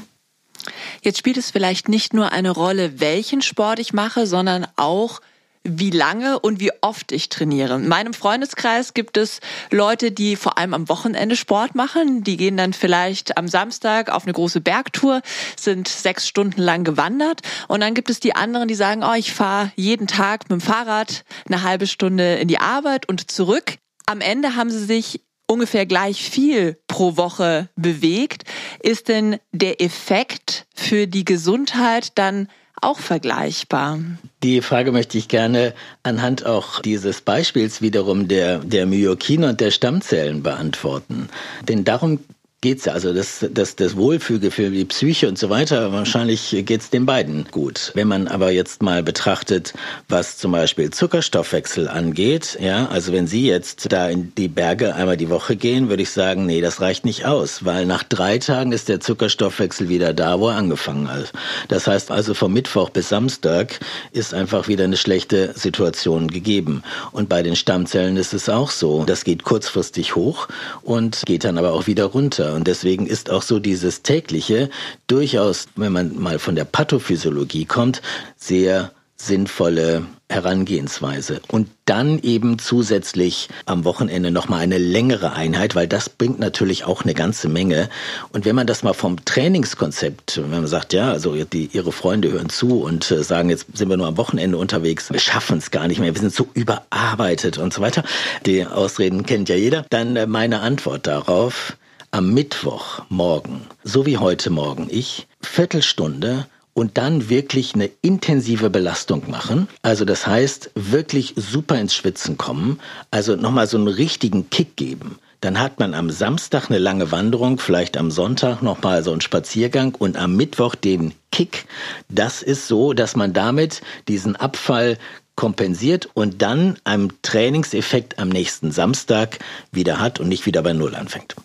[1.02, 5.20] Jetzt spielt es vielleicht nicht nur eine Rolle, welchen Sport ich mache, sondern auch,
[5.64, 7.74] wie lange und wie oft ich trainiere.
[7.76, 9.40] In meinem Freundeskreis gibt es
[9.70, 12.24] Leute, die vor allem am Wochenende Sport machen.
[12.24, 15.22] Die gehen dann vielleicht am Samstag auf eine große Bergtour,
[15.56, 17.42] sind sechs Stunden lang gewandert.
[17.68, 20.60] Und dann gibt es die anderen, die sagen, oh, ich fahre jeden Tag mit dem
[20.60, 23.78] Fahrrad eine halbe Stunde in die Arbeit und zurück.
[24.06, 28.44] Am Ende haben sie sich ungefähr gleich viel pro Woche bewegt.
[28.80, 32.48] Ist denn der Effekt für die Gesundheit dann
[32.82, 33.98] auch vergleichbar?
[34.42, 39.70] Die Frage möchte ich gerne anhand auch dieses Beispiels wiederum der, der Myokine und der
[39.70, 41.28] Stammzellen beantworten.
[41.68, 42.20] Denn darum
[42.60, 42.92] geht's ja.
[42.92, 47.92] Also das, das, das Wohlfühlgefühl, die Psyche und so weiter, wahrscheinlich geht's den beiden gut.
[47.94, 49.74] Wenn man aber jetzt mal betrachtet,
[50.08, 55.16] was zum Beispiel Zuckerstoffwechsel angeht, ja, also wenn Sie jetzt da in die Berge einmal
[55.16, 58.72] die Woche gehen, würde ich sagen, nee, das reicht nicht aus, weil nach drei Tagen
[58.72, 61.32] ist der Zuckerstoffwechsel wieder da, wo er angefangen hat.
[61.68, 63.78] Das heißt also vom Mittwoch bis Samstag
[64.10, 66.82] ist einfach wieder eine schlechte Situation gegeben.
[67.12, 69.04] Und bei den Stammzellen ist es auch so.
[69.04, 70.48] Das geht kurzfristig hoch
[70.82, 72.47] und geht dann aber auch wieder runter.
[72.52, 74.70] Und deswegen ist auch so dieses tägliche
[75.06, 78.02] durchaus, wenn man mal von der Pathophysiologie kommt,
[78.36, 81.40] sehr sinnvolle Herangehensweise.
[81.48, 87.02] Und dann eben zusätzlich am Wochenende nochmal eine längere Einheit, weil das bringt natürlich auch
[87.02, 87.88] eine ganze Menge.
[88.32, 92.30] Und wenn man das mal vom Trainingskonzept, wenn man sagt, ja, also die, ihre Freunde
[92.30, 95.70] hören zu und äh, sagen, jetzt sind wir nur am Wochenende unterwegs, wir schaffen es
[95.70, 98.04] gar nicht mehr, wir sind so überarbeitet und so weiter.
[98.46, 99.84] Die Ausreden kennt ja jeder.
[99.90, 101.76] Dann äh, meine Antwort darauf,
[102.10, 109.68] am Mittwochmorgen, so wie heute Morgen ich, Viertelstunde und dann wirklich eine intensive Belastung machen.
[109.82, 112.78] Also das heißt, wirklich super ins Schwitzen kommen,
[113.10, 115.18] also nochmal so einen richtigen Kick geben.
[115.40, 119.94] Dann hat man am Samstag eine lange Wanderung, vielleicht am Sonntag nochmal so einen Spaziergang
[119.94, 121.66] und am Mittwoch den Kick.
[122.08, 124.98] Das ist so, dass man damit diesen Abfall
[125.36, 129.38] kompensiert und dann einen Trainingseffekt am nächsten Samstag
[129.70, 131.36] wieder hat und nicht wieder bei Null anfängt.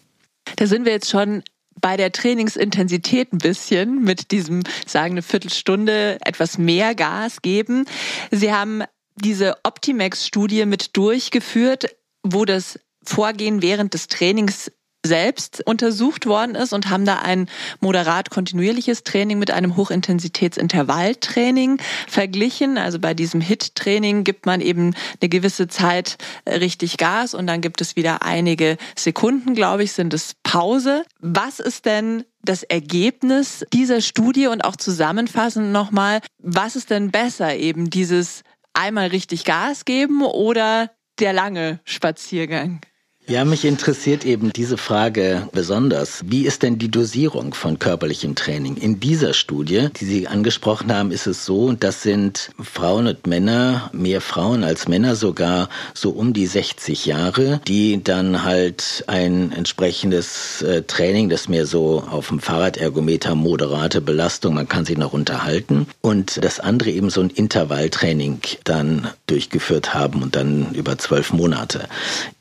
[0.55, 1.43] Da sind wir jetzt schon
[1.81, 7.85] bei der Trainingsintensität ein bisschen mit diesem, sagen eine Viertelstunde etwas mehr Gas geben.
[8.31, 8.83] Sie haben
[9.15, 14.71] diese Optimax-Studie mit durchgeführt, wo das Vorgehen während des Trainings
[15.05, 17.49] selbst untersucht worden ist und haben da ein
[17.81, 22.77] moderat kontinuierliches Training mit einem Hochintensitätsintervalltraining verglichen.
[22.77, 27.61] Also bei diesem HIT-Training gibt man eben eine gewisse Zeit äh, richtig Gas und dann
[27.61, 31.03] gibt es wieder einige Sekunden, glaube ich, sind es Pause.
[31.19, 37.55] Was ist denn das Ergebnis dieser Studie und auch zusammenfassend nochmal, was ist denn besser,
[37.55, 42.81] eben dieses einmal richtig Gas geben oder der lange Spaziergang?
[43.25, 46.23] Ja, mich interessiert eben diese Frage besonders.
[46.25, 48.75] Wie ist denn die Dosierung von körperlichem Training?
[48.75, 53.89] In dieser Studie, die Sie angesprochen haben, ist es so, das sind Frauen und Männer,
[53.93, 60.61] mehr Frauen als Männer sogar, so um die 60 Jahre, die dann halt ein entsprechendes
[60.61, 65.87] äh, Training, das mehr so auf dem Fahrradergometer moderate Belastung, man kann sich noch unterhalten,
[66.01, 71.87] und das andere eben so ein Intervalltraining dann durchgeführt haben und dann über zwölf Monate.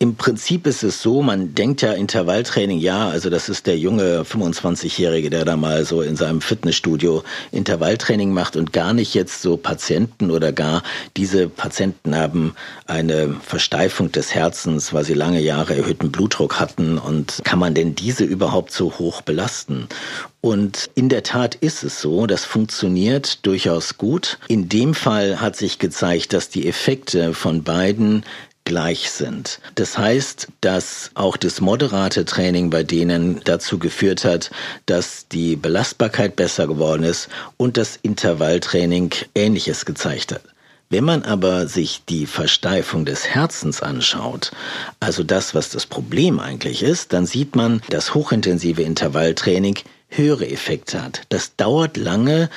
[0.01, 4.23] Im Prinzip ist es so, man denkt ja Intervalltraining, ja, also das ist der junge
[4.23, 9.59] 25-Jährige, der da mal so in seinem Fitnessstudio Intervalltraining macht und gar nicht jetzt so
[9.59, 10.83] Patienten oder gar
[11.19, 12.55] diese Patienten haben
[12.87, 17.95] eine Versteifung des Herzens, weil sie lange Jahre erhöhten Blutdruck hatten und kann man denn
[17.95, 19.89] diese überhaupt so hoch belasten?
[20.41, 24.39] Und in der Tat ist es so, das funktioniert durchaus gut.
[24.49, 28.25] In dem Fall hat sich gezeigt, dass die Effekte von beiden
[28.65, 29.61] gleich sind.
[29.75, 34.51] Das heißt, dass auch das moderate Training bei denen dazu geführt hat,
[34.87, 40.43] dass die Belastbarkeit besser geworden ist und das Intervalltraining Ähnliches gezeigt hat.
[40.91, 44.53] Wenn man aber sich die Versteifung des Herzens anschaut,
[45.01, 49.77] also das, was das Problem eigentlich ist, dann sieht man, dass hochintensive Intervalltraining
[50.11, 51.23] höhere Effekte hat.
[51.31, 52.51] Das dauert lange,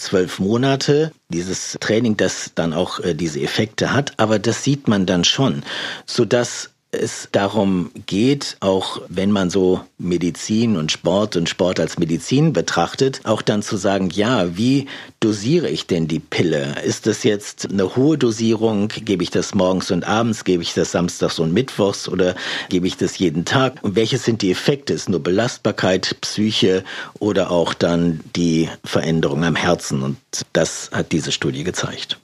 [0.00, 5.06] zwölf Monate dieses Training, das dann auch äh, diese Effekte hat, aber das sieht man
[5.06, 5.62] dann schon,
[6.06, 11.98] so dass es darum geht, auch wenn man so Medizin und Sport und Sport als
[11.98, 14.86] Medizin betrachtet, auch dann zu sagen, ja, wie
[15.20, 16.74] dosiere ich denn die Pille?
[16.84, 18.88] Ist das jetzt eine hohe Dosierung?
[18.88, 20.44] Gebe ich das morgens und abends?
[20.44, 22.08] Gebe ich das samstags und mittwochs?
[22.08, 22.34] Oder
[22.68, 23.78] gebe ich das jeden Tag?
[23.82, 24.92] Und welche sind die Effekte?
[24.92, 26.84] Ist nur Belastbarkeit, Psyche
[27.18, 30.02] oder auch dann die Veränderung am Herzen?
[30.02, 30.16] Und
[30.52, 32.18] das hat diese Studie gezeigt.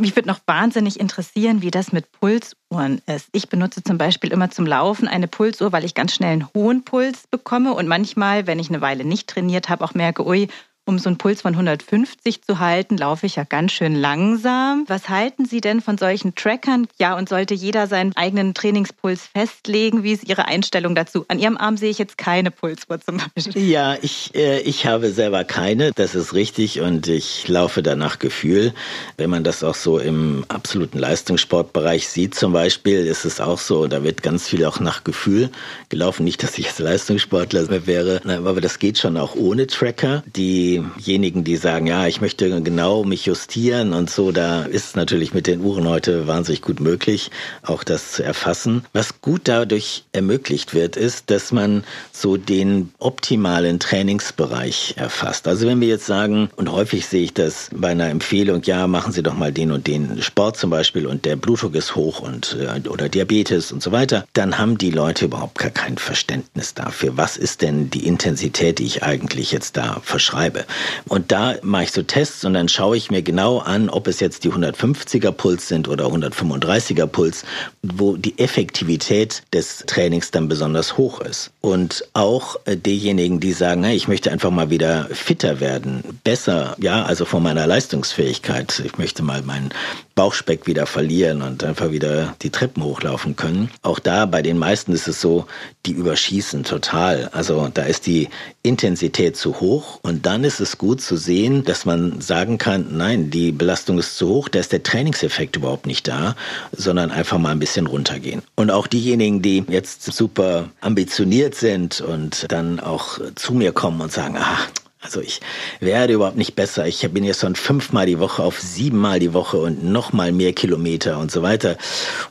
[0.00, 3.28] Mich würde noch wahnsinnig interessieren, wie das mit Pulsuhren ist.
[3.32, 6.84] Ich benutze zum Beispiel immer zum Laufen eine Pulsuhr, weil ich ganz schnell einen hohen
[6.84, 10.48] Puls bekomme und manchmal, wenn ich eine Weile nicht trainiert habe, auch merke, ui,
[10.88, 14.84] um so einen Puls von 150 zu halten, laufe ich ja ganz schön langsam.
[14.88, 16.88] Was halten Sie denn von solchen Trackern?
[16.98, 20.02] Ja, und sollte jeder seinen eigenen Trainingspuls festlegen?
[20.02, 21.26] Wie ist Ihre Einstellung dazu?
[21.28, 23.68] An Ihrem Arm sehe ich jetzt keine Pulsuhr zum Beispiel.
[23.68, 25.92] Ja, ich, äh, ich habe selber keine.
[25.92, 28.72] Das ist richtig und ich laufe da nach Gefühl.
[29.18, 33.88] Wenn man das auch so im absoluten Leistungssportbereich sieht zum Beispiel, ist es auch so,
[33.88, 35.50] da wird ganz viel auch nach Gefühl
[35.90, 36.24] gelaufen.
[36.24, 40.22] Nicht, dass ich jetzt Leistungssportler wäre, aber das geht schon auch ohne Tracker.
[40.34, 45.34] Die diejenigen, die sagen, ja, ich möchte genau mich justieren und so, da ist natürlich
[45.34, 47.30] mit den Uhren heute wahnsinnig gut möglich,
[47.62, 48.84] auch das zu erfassen.
[48.92, 55.48] Was gut dadurch ermöglicht wird, ist, dass man so den optimalen Trainingsbereich erfasst.
[55.48, 59.12] Also wenn wir jetzt sagen, und häufig sehe ich das bei einer Empfehlung, ja, machen
[59.12, 62.56] Sie doch mal den und den Sport zum Beispiel und der Blutdruck ist hoch und
[62.60, 67.16] äh, oder Diabetes und so weiter, dann haben die Leute überhaupt gar kein Verständnis dafür.
[67.16, 70.64] Was ist denn die Intensität, die ich eigentlich jetzt da verschreibe?
[71.08, 74.20] Und da mache ich so Tests und dann schaue ich mir genau an, ob es
[74.20, 77.44] jetzt die 150er Puls sind oder 135er Puls,
[77.82, 81.50] wo die Effektivität des Trainings dann besonders hoch ist.
[81.60, 86.76] Und auch äh, diejenigen, die sagen, hey, ich möchte einfach mal wieder fitter werden, besser,
[86.78, 88.82] ja, also von meiner Leistungsfähigkeit.
[88.84, 89.70] Ich möchte mal meinen
[90.18, 93.70] Bauchspeck wieder verlieren und einfach wieder die Treppen hochlaufen können.
[93.82, 95.46] Auch da bei den meisten ist es so,
[95.86, 97.28] die überschießen total.
[97.32, 98.28] Also da ist die
[98.64, 103.30] Intensität zu hoch und dann ist es gut zu sehen, dass man sagen kann, nein,
[103.30, 106.34] die Belastung ist zu hoch, da ist der Trainingseffekt überhaupt nicht da,
[106.72, 108.42] sondern einfach mal ein bisschen runtergehen.
[108.56, 114.10] Und auch diejenigen, die jetzt super ambitioniert sind und dann auch zu mir kommen und
[114.10, 114.66] sagen, ach,
[115.00, 115.40] also ich
[115.80, 116.86] werde überhaupt nicht besser.
[116.86, 121.18] Ich bin jetzt von fünfmal die Woche auf siebenmal die Woche und nochmal mehr Kilometer
[121.18, 121.76] und so weiter.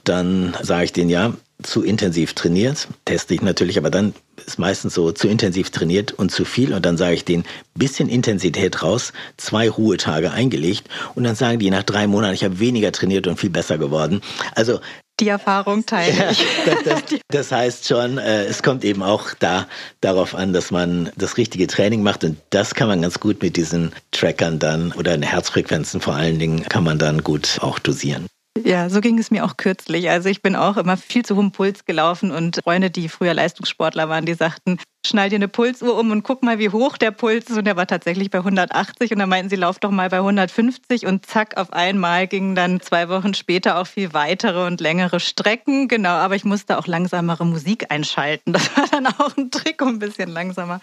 [0.03, 4.13] Dann sage ich denen ja, zu intensiv trainiert, teste ich natürlich, aber dann
[4.45, 8.10] ist meistens so zu intensiv trainiert und zu viel und dann sage ich denen bisschen
[8.10, 12.91] Intensität raus, zwei Ruhetage eingelegt und dann sagen die nach drei Monaten, ich habe weniger
[12.91, 14.21] trainiert und viel besser geworden.
[14.53, 14.80] Also
[15.19, 16.39] die Erfahrung teile ich.
[16.39, 19.67] Ja, das, das, das, heißt schon, äh, es kommt eben auch da
[20.01, 23.58] darauf an, dass man das richtige Training macht und das kann man ganz gut mit
[23.58, 28.27] diesen Trackern dann oder in Herzfrequenzen vor allen Dingen kann man dann gut auch dosieren.
[28.63, 30.10] Ja, so ging es mir auch kürzlich.
[30.10, 34.10] Also ich bin auch immer viel zu hohem Puls gelaufen und Freunde, die früher Leistungssportler
[34.10, 37.49] waren, die sagten, schnall dir eine Pulsuhr um und guck mal, wie hoch der Puls
[37.49, 37.57] ist.
[37.57, 41.05] Und der war tatsächlich bei 180 und dann meinten sie, lauf doch mal bei 150
[41.05, 45.88] und zack, auf einmal gingen dann zwei Wochen später auch viel weitere und längere Strecken.
[45.88, 48.53] Genau, aber ich musste auch langsamere Musik einschalten.
[48.57, 50.79] Das war dann auch ein Trick, um ein bisschen langsamer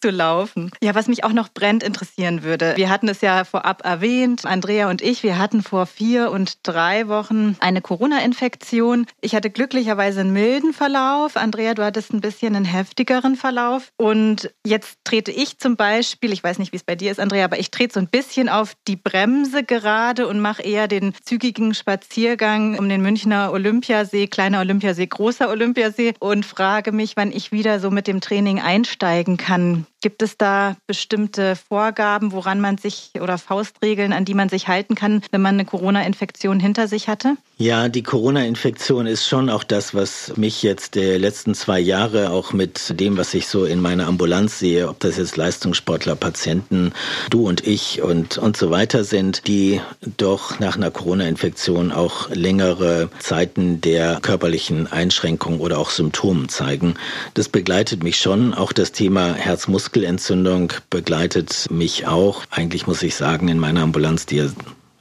[0.00, 0.70] zu laufen.
[0.82, 2.74] Ja, was mich auch noch brennt interessieren würde.
[2.76, 7.08] Wir hatten es ja vorab erwähnt, Andrea und ich, wir hatten vor vier und drei
[7.08, 9.06] Wochen eine Corona-Infektion.
[9.20, 11.36] Ich hatte glücklicherweise einen milden Verlauf.
[11.36, 13.63] Andrea, du hattest ein bisschen einen heftigeren Verlauf.
[13.64, 13.92] Verlauf.
[13.96, 17.44] Und jetzt trete ich zum Beispiel, ich weiß nicht, wie es bei dir ist, Andrea,
[17.44, 21.74] aber ich trete so ein bisschen auf die Bremse gerade und mache eher den zügigen
[21.74, 27.80] Spaziergang um den Münchner Olympiasee, kleiner Olympiasee, großer Olympiasee und frage mich, wann ich wieder
[27.80, 29.86] so mit dem Training einsteigen kann.
[30.00, 34.94] Gibt es da bestimmte Vorgaben, woran man sich oder Faustregeln, an die man sich halten
[34.94, 37.36] kann, wenn man eine Corona-Infektion hinter sich hatte?
[37.56, 42.52] Ja, die Corona-Infektion ist schon auch das, was mich jetzt der letzten zwei Jahre auch
[42.52, 46.92] mit dem, was ich so in meiner Ambulanz sehe, ob das jetzt Leistungssportler, Patienten,
[47.30, 49.80] du und ich und, und so weiter sind, die
[50.16, 56.94] doch nach einer Corona-Infektion auch längere Zeiten der körperlichen Einschränkungen oder auch Symptomen zeigen.
[57.34, 58.52] Das begleitet mich schon.
[58.52, 62.42] Auch das Thema Herzmuskel Muskelentzündung begleitet mich auch.
[62.50, 64.44] Eigentlich muss ich sagen, in meiner Ambulanz, die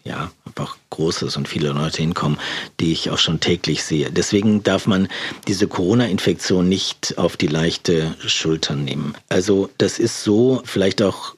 [0.03, 2.37] ja einfach groß ist und viele Leute hinkommen,
[2.79, 4.11] die ich auch schon täglich sehe.
[4.11, 5.07] Deswegen darf man
[5.47, 9.15] diese Corona-Infektion nicht auf die leichte Schulter nehmen.
[9.29, 11.35] Also das ist so vielleicht auch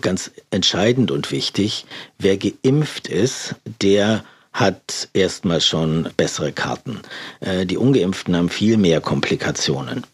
[0.00, 1.86] ganz entscheidend und wichtig.
[2.18, 7.00] Wer geimpft ist, der hat erstmal schon bessere Karten.
[7.40, 10.04] Äh, die ungeimpften haben viel mehr Komplikationen.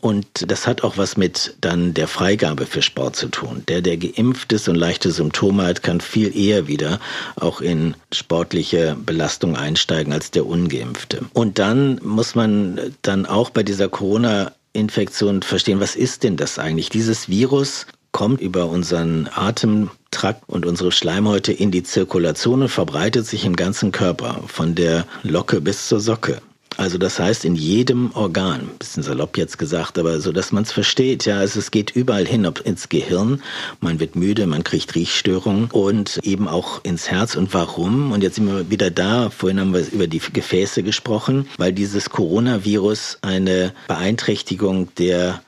[0.00, 3.64] Und das hat auch was mit dann der Freigabe für Sport zu tun.
[3.68, 7.00] Der, der geimpft ist und leichte Symptome hat, kann viel eher wieder
[7.36, 11.22] auch in sportliche Belastung einsteigen als der ungeimpfte.
[11.32, 16.58] Und dann muss man dann auch bei dieser Corona Infektion verstehen, was ist denn das
[16.58, 16.88] eigentlich?
[16.88, 23.44] Dieses Virus kommt über unseren Atemtrakt und unsere Schleimhäute in die Zirkulation und verbreitet sich
[23.44, 26.40] im ganzen Körper, von der Locke bis zur Socke.
[26.76, 30.72] Also das heißt in jedem Organ, bisschen salopp jetzt gesagt, aber so, dass man es
[30.72, 31.26] versteht.
[31.26, 33.42] Ja, also es geht überall hin, ob ins Gehirn,
[33.80, 37.36] man wird müde, man kriegt Riechstörungen und eben auch ins Herz.
[37.36, 38.12] Und warum?
[38.12, 39.30] Und jetzt sind wir wieder da.
[39.30, 45.42] Vorhin haben wir über die Gefäße gesprochen, weil dieses Coronavirus eine Beeinträchtigung der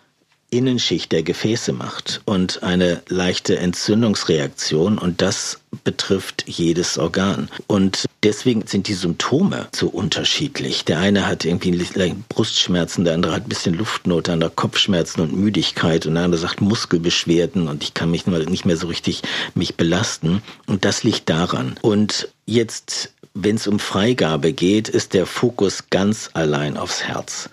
[0.55, 7.49] Innenschicht der Gefäße macht und eine leichte Entzündungsreaktion und das betrifft jedes Organ.
[7.67, 10.85] Und deswegen sind die Symptome so unterschiedlich.
[10.85, 11.85] Der eine hat irgendwie
[12.29, 16.41] Brustschmerzen, der andere hat ein bisschen Luftnot, der andere Kopfschmerzen und Müdigkeit und der andere
[16.41, 19.23] sagt Muskelbeschwerden und ich kann mich nicht mehr so richtig
[19.55, 20.43] mich belasten.
[20.67, 21.75] Und das liegt daran.
[21.83, 27.51] Und jetzt, wenn es um Freigabe geht, ist der Fokus ganz allein aufs Herz.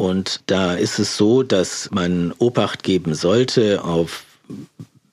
[0.00, 4.24] Und da ist es so, dass man Obacht geben sollte auf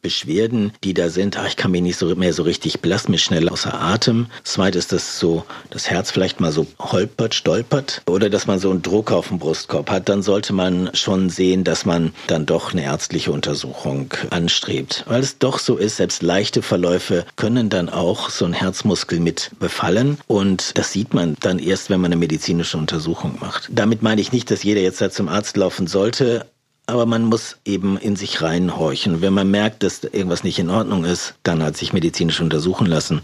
[0.06, 3.18] Beschwerden, die da sind, ach, ich kann mich nicht so mehr so richtig belasten, mir
[3.18, 4.28] schnell außer Atem.
[4.44, 8.70] Zweit ist das so, das Herz vielleicht mal so holpert, stolpert oder dass man so
[8.70, 12.72] einen Druck auf dem Brustkorb hat, dann sollte man schon sehen, dass man dann doch
[12.72, 15.06] eine ärztliche Untersuchung anstrebt.
[15.08, 19.50] Weil es doch so ist, selbst leichte Verläufe können dann auch so ein Herzmuskel mit
[19.60, 23.70] befallen und das sieht man dann erst, wenn man eine medizinische Untersuchung macht.
[23.72, 26.46] Damit meine ich nicht, dass jeder jetzt da zum Arzt laufen sollte,
[26.88, 29.22] aber man muss eben in sich reinhorchen.
[29.22, 33.22] Wenn man merkt, dass irgendwas nicht in Ordnung ist, dann hat sich medizinisch untersuchen lassen.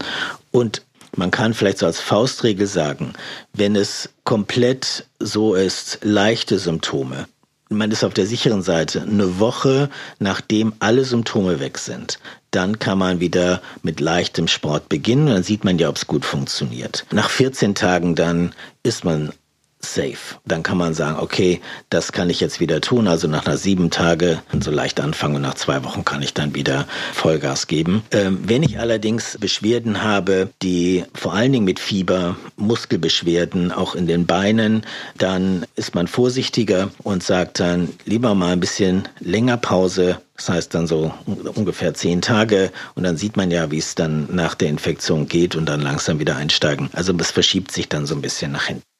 [0.50, 0.82] Und
[1.14, 3.12] man kann vielleicht so als Faustregel sagen,
[3.52, 7.26] wenn es komplett so ist, leichte Symptome,
[7.72, 12.18] man ist auf der sicheren Seite, eine Woche nachdem alle Symptome weg sind,
[12.50, 15.26] dann kann man wieder mit leichtem Sport beginnen.
[15.26, 17.06] Dann sieht man ja, ob es gut funktioniert.
[17.10, 19.32] Nach 14 Tagen dann ist man
[19.84, 20.36] safe.
[20.46, 23.08] Dann kann man sagen, okay, das kann ich jetzt wieder tun.
[23.08, 26.54] Also nach einer sieben Tage so leicht anfangen und nach zwei Wochen kann ich dann
[26.54, 28.02] wieder Vollgas geben.
[28.10, 34.06] Ähm, wenn ich allerdings Beschwerden habe, die vor allen Dingen mit Fieber, Muskelbeschwerden, auch in
[34.06, 34.84] den Beinen,
[35.18, 40.74] dann ist man vorsichtiger und sagt dann lieber mal ein bisschen länger Pause, das heißt
[40.74, 41.12] dann so
[41.54, 45.54] ungefähr zehn Tage und dann sieht man ja, wie es dann nach der Infektion geht
[45.54, 46.90] und dann langsam wieder einsteigen.
[46.92, 48.91] Also es verschiebt sich dann so ein bisschen nach hinten.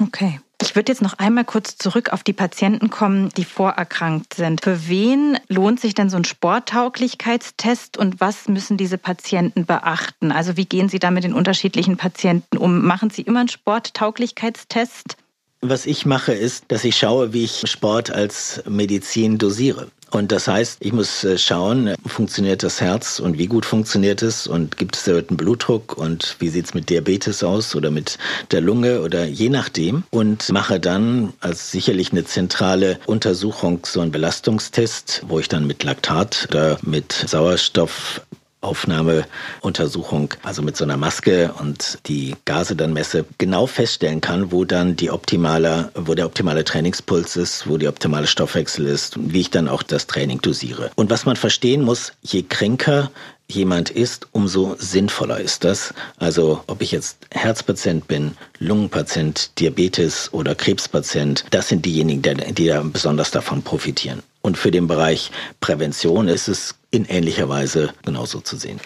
[0.00, 0.40] Okay.
[0.62, 4.62] Ich würde jetzt noch einmal kurz zurück auf die Patienten kommen, die vorerkrankt sind.
[4.62, 10.32] Für wen lohnt sich denn so ein Sporttauglichkeitstest und was müssen diese Patienten beachten?
[10.32, 12.84] Also wie gehen Sie da mit den unterschiedlichen Patienten um?
[12.84, 15.16] Machen Sie immer einen Sporttauglichkeitstest?
[15.62, 19.88] Was ich mache, ist, dass ich schaue, wie ich Sport als Medizin dosiere.
[20.10, 24.46] Und das heißt, ich muss äh, schauen, funktioniert das Herz und wie gut funktioniert es
[24.46, 28.18] und gibt es erhöhten Blutdruck und wie sieht es mit Diabetes aus oder mit
[28.50, 34.10] der Lunge oder je nachdem und mache dann als sicherlich eine zentrale Untersuchung so einen
[34.10, 38.22] Belastungstest, wo ich dann mit Laktat oder mit Sauerstoff
[38.60, 44.64] Aufnahmeuntersuchung, also mit so einer Maske und die Gase dann messe, genau feststellen kann, wo
[44.64, 49.50] dann die optimale, wo der optimale Trainingspuls ist, wo die optimale Stoffwechsel ist wie ich
[49.50, 50.90] dann auch das Training dosiere.
[50.96, 53.10] Und was man verstehen muss, je kränker
[53.54, 55.94] jemand ist, umso sinnvoller ist das.
[56.18, 62.82] Also ob ich jetzt Herzpatient bin, Lungenpatient, Diabetes oder Krebspatient, das sind diejenigen, die da
[62.82, 64.22] besonders davon profitieren.
[64.42, 68.80] Und für den Bereich Prävention ist es in ähnlicher Weise genauso zu sehen.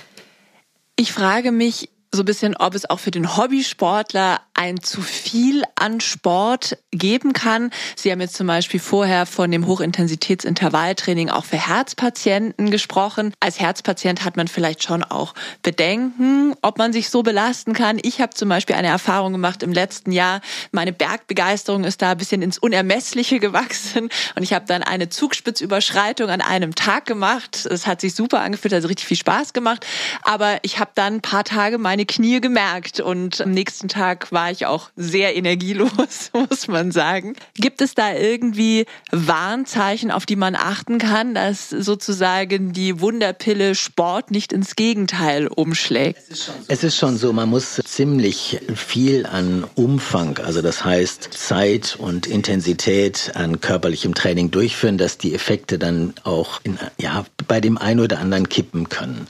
[0.96, 5.64] Ich frage mich so ein bisschen, ob es auch für den Hobbysportler ein zu viel
[5.74, 7.70] an Sport geben kann.
[7.96, 13.34] Sie haben jetzt zum Beispiel vorher von dem Hochintensitätsintervalltraining auch für Herzpatienten gesprochen.
[13.40, 17.98] Als Herzpatient hat man vielleicht schon auch Bedenken, ob man sich so belasten kann.
[18.00, 20.40] Ich habe zum Beispiel eine Erfahrung gemacht im letzten Jahr.
[20.70, 26.30] Meine Bergbegeisterung ist da ein bisschen ins Unermessliche gewachsen und ich habe dann eine Zugspitzüberschreitung
[26.30, 27.66] an einem Tag gemacht.
[27.66, 29.84] Es hat sich super angefühlt, also richtig viel Spaß gemacht.
[30.22, 34.43] Aber ich habe dann ein paar Tage meine Knie gemerkt und am nächsten Tag war
[34.50, 37.34] ich auch sehr energielos, muss man sagen.
[37.54, 44.30] Gibt es da irgendwie Warnzeichen, auf die man achten kann, dass sozusagen die Wunderpille Sport
[44.30, 46.22] nicht ins Gegenteil umschlägt?
[46.68, 52.26] Es ist schon so, man muss ziemlich viel an Umfang, also das heißt Zeit und
[52.26, 58.00] Intensität an körperlichem Training durchführen, dass die Effekte dann auch in, ja, bei dem einen
[58.00, 59.26] oder anderen kippen können.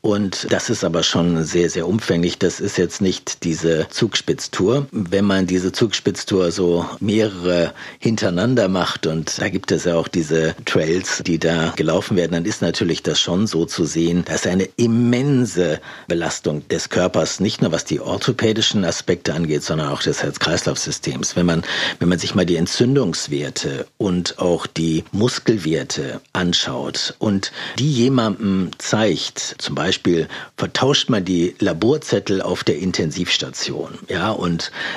[0.00, 2.38] Und das ist aber schon sehr, sehr umfänglich.
[2.38, 4.57] Das ist jetzt nicht diese Zugspitztour.
[4.60, 10.54] Wenn man diese Zugspitztour so mehrere hintereinander macht und da gibt es ja auch diese
[10.64, 14.68] Trails, die da gelaufen werden, dann ist natürlich das schon so zu sehen, dass eine
[14.76, 21.36] immense Belastung des Körpers, nicht nur was die orthopädischen Aspekte angeht, sondern auch des Herz-Kreislauf-Systems.
[21.36, 21.62] Wenn man,
[22.00, 29.56] wenn man sich mal die Entzündungswerte und auch die Muskelwerte anschaut und die jemandem zeigt,
[29.58, 34.47] zum Beispiel vertauscht man die Laborzettel auf der Intensivstation, ja, und,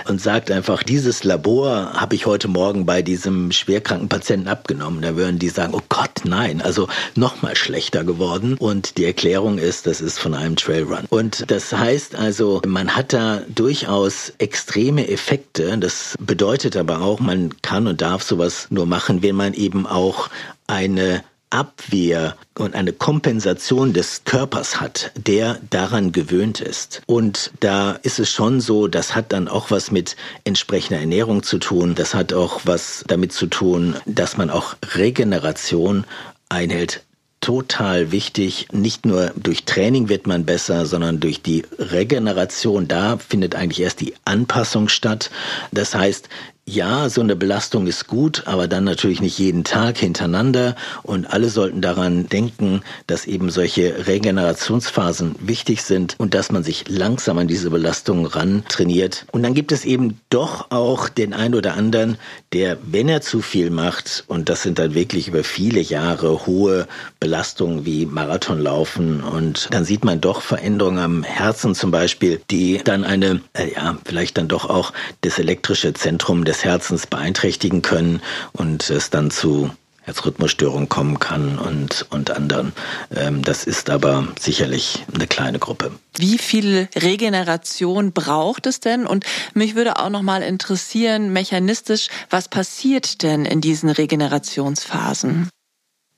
[0.07, 5.01] und sagt einfach, dieses Labor habe ich heute Morgen bei diesem schwerkranken Patienten abgenommen.
[5.01, 8.55] Da würden die sagen, oh Gott, nein, also noch mal schlechter geworden.
[8.57, 11.05] Und die Erklärung ist, das ist von einem Trailrun.
[11.09, 15.77] Und das heißt also, man hat da durchaus extreme Effekte.
[15.77, 20.29] Das bedeutet aber auch, man kann und darf sowas nur machen, wenn man eben auch
[20.67, 27.01] eine Abwehr und eine Kompensation des Körpers hat, der daran gewöhnt ist.
[27.05, 31.59] Und da ist es schon so, das hat dann auch was mit entsprechender Ernährung zu
[31.59, 31.93] tun.
[31.95, 36.05] Das hat auch was damit zu tun, dass man auch Regeneration
[36.49, 37.03] einhält
[37.41, 38.67] total wichtig.
[38.71, 42.87] Nicht nur durch Training wird man besser, sondern durch die Regeneration.
[42.87, 45.31] Da findet eigentlich erst die Anpassung statt.
[45.71, 46.29] Das heißt,
[46.65, 50.75] ja, so eine Belastung ist gut, aber dann natürlich nicht jeden Tag hintereinander.
[51.03, 56.85] Und alle sollten daran denken, dass eben solche Regenerationsphasen wichtig sind und dass man sich
[56.87, 59.25] langsam an diese Belastung ran trainiert.
[59.31, 62.17] Und dann gibt es eben doch auch den einen oder anderen,
[62.53, 66.87] der, wenn er zu viel macht, und das sind dann wirklich über viele Jahre hohe
[67.19, 73.03] Belastungen wie Marathonlaufen, und dann sieht man doch Veränderungen am Herzen zum Beispiel, die dann
[73.03, 78.21] eine, äh, ja, vielleicht dann doch auch das elektrische Zentrum des Herzens beeinträchtigen können
[78.51, 79.71] und es dann zu
[80.01, 82.73] Herzrhythmusstörungen kommen kann und, und anderen.
[83.15, 85.91] Ähm, das ist aber sicherlich eine kleine Gruppe.
[86.17, 89.07] Wie viel Regeneration braucht es denn?
[89.07, 95.49] Und mich würde auch noch mal interessieren, mechanistisch, was passiert denn in diesen Regenerationsphasen?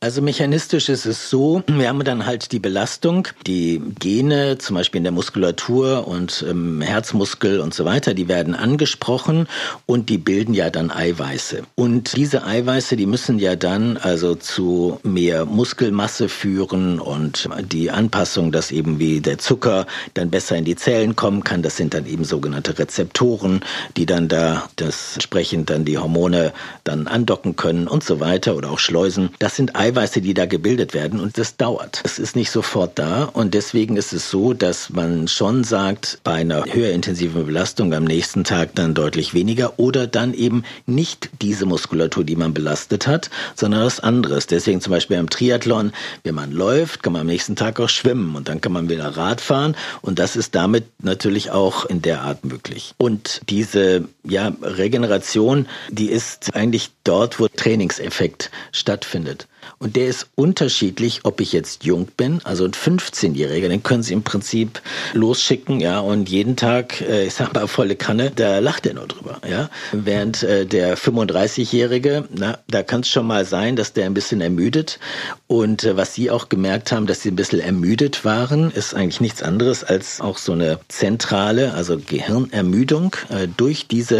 [0.04, 4.98] Also mechanistisch ist es so, wir haben dann halt die Belastung, die Gene, zum Beispiel
[4.98, 9.48] in der Muskulatur und ähm, Herzmuskel und so weiter, die werden angesprochen
[9.86, 11.64] und die bilden ja dann Eiweiße.
[11.76, 18.52] Und diese Eiweiße, die müssen ja dann also zu mehr Muskelmasse führen und die Anpassung,
[18.52, 22.06] dass eben wie der Zucker dann besser in die Zellen kommen kann, das sind dann
[22.08, 23.62] eben sogenannte Rezeptoren,
[23.96, 26.52] die dann da das entsprechend dann die Hormone
[26.84, 29.30] dann andocken können und so weiter oder auch Schleusen.
[29.40, 32.02] Das sind Eiweiße, Eiweiße, die da gebildet werden und das dauert.
[32.04, 36.34] Es ist nicht sofort da und deswegen ist es so, dass man schon sagt, bei
[36.34, 41.68] einer höher intensiven Belastung am nächsten Tag dann deutlich weniger oder dann eben nicht diese
[41.68, 44.48] Muskulatur, die man belastet hat, sondern was anderes.
[44.48, 48.36] Deswegen zum Beispiel beim Triathlon, wenn man läuft, kann man am nächsten Tag auch schwimmen
[48.36, 52.22] und dann kann man wieder Rad fahren und das ist damit natürlich auch in der
[52.22, 52.96] Art möglich.
[52.98, 59.48] Und diese ja, Regeneration, die ist eigentlich dort, wo Trainingseffekt stattfindet.
[59.80, 64.14] Und der ist unterschiedlich, ob ich jetzt jung bin, also ein 15-Jähriger, den können Sie
[64.14, 64.82] im Prinzip
[65.14, 69.08] losschicken, ja, und jeden Tag, äh, ich sag mal volle Kanne, da lacht er nur
[69.08, 69.70] drüber, ja.
[69.92, 74.42] Während äh, der 35-Jährige, na, da kann es schon mal sein, dass der ein bisschen
[74.42, 75.00] ermüdet.
[75.48, 79.22] Und äh, was Sie auch gemerkt haben, dass Sie ein bisschen ermüdet waren, ist eigentlich
[79.22, 83.16] nichts anderes als auch so eine zentrale, also Gehirnermüdung
[83.58, 84.13] durch diese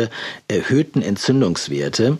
[0.48, 2.18] erhöhten Entzündungswerte.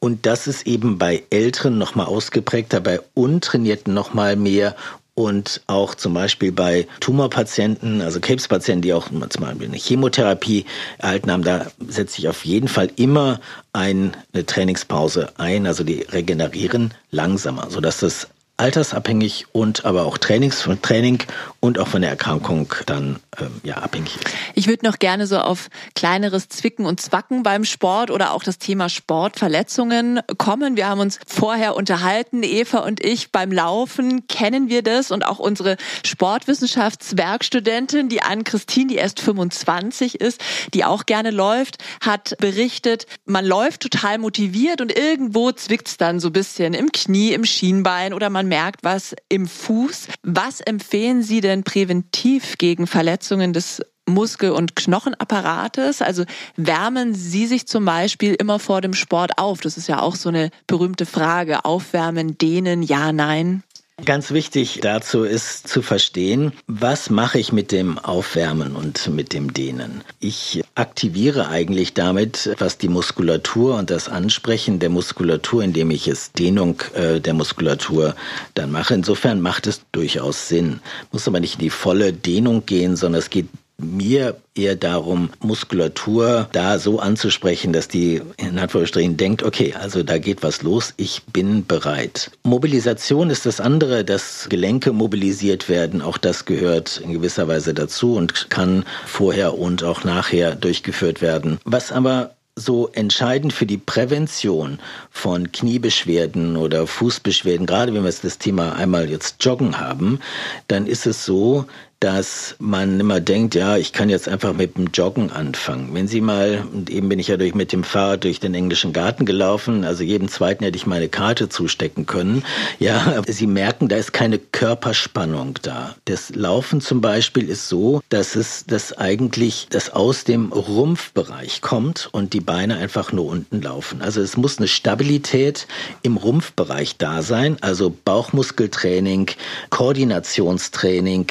[0.00, 4.74] Und das ist eben bei Älteren nochmal ausgeprägter, bei Untrainierten nochmal mehr
[5.14, 10.64] und auch zum Beispiel bei Tumorpatienten, also Krebspatienten, die auch zum Beispiel eine Chemotherapie
[10.98, 13.40] erhalten haben, da setze ich auf jeden Fall immer
[13.72, 14.12] eine
[14.46, 15.66] Trainingspause ein.
[15.66, 21.22] Also die regenerieren langsamer, sodass das altersabhängig und aber auch Trainings von Training
[21.60, 24.26] und auch von der Erkrankung dann ähm, ja abhängig ist.
[24.54, 28.58] Ich würde noch gerne so auf kleineres Zwicken und Zwacken beim Sport oder auch das
[28.58, 30.76] Thema Sportverletzungen kommen.
[30.76, 35.38] Wir haben uns vorher unterhalten, Eva und ich beim Laufen kennen wir das und auch
[35.38, 40.40] unsere Sportwissenschaftswerkstudentin, die Anne-Christine, die erst 25 ist,
[40.74, 46.30] die auch gerne läuft, hat berichtet, man läuft total motiviert und irgendwo zwickt's dann so
[46.30, 50.08] bisschen im Knie, im Schienbein oder man merkt was im Fuß.
[50.22, 56.02] Was empfehlen Sie denn präventiv gegen Verletzungen des Muskel- und Knochenapparates?
[56.02, 56.24] Also
[56.56, 59.60] wärmen Sie sich zum Beispiel immer vor dem Sport auf?
[59.60, 61.64] Das ist ja auch so eine berühmte Frage.
[61.64, 63.62] Aufwärmen, dehnen, ja, nein?
[64.04, 69.52] Ganz wichtig dazu ist zu verstehen, was mache ich mit dem Aufwärmen und mit dem
[69.52, 70.02] Dehnen.
[70.18, 76.32] Ich aktiviere eigentlich damit, was die Muskulatur und das Ansprechen der Muskulatur, indem ich es
[76.32, 78.16] Dehnung äh, der Muskulatur
[78.54, 78.94] dann mache.
[78.94, 80.80] Insofern macht es durchaus Sinn.
[81.12, 83.46] Muss aber nicht in die volle Dehnung gehen, sondern es geht
[83.82, 90.18] mir eher darum, Muskulatur da so anzusprechen, dass die in Anführungsstrichen denkt, okay, also da
[90.18, 92.30] geht was los, ich bin bereit.
[92.42, 98.14] Mobilisation ist das andere, dass Gelenke mobilisiert werden, auch das gehört in gewisser Weise dazu
[98.14, 101.58] und kann vorher und auch nachher durchgeführt werden.
[101.64, 104.78] Was aber so entscheidend für die Prävention
[105.10, 110.20] von Kniebeschwerden oder Fußbeschwerden, gerade wenn wir das Thema einmal jetzt Joggen haben,
[110.68, 111.66] dann ist es so,
[112.02, 115.90] dass man immer denkt, ja, ich kann jetzt einfach mit dem Joggen anfangen.
[115.92, 118.92] Wenn Sie mal, und eben bin ich ja durch mit dem Fahrrad durch den englischen
[118.92, 122.42] Garten gelaufen, also jedem zweiten hätte ich meine Karte zustecken können.
[122.80, 125.94] Ja, Sie merken, da ist keine Körperspannung da.
[126.06, 132.08] Das Laufen zum Beispiel ist so, dass es das eigentlich, das aus dem Rumpfbereich kommt
[132.10, 134.02] und die Beine einfach nur unten laufen.
[134.02, 135.68] Also es muss eine Stabilität
[136.02, 139.30] im Rumpfbereich da sein, also Bauchmuskeltraining,
[139.70, 141.28] Koordinationstraining,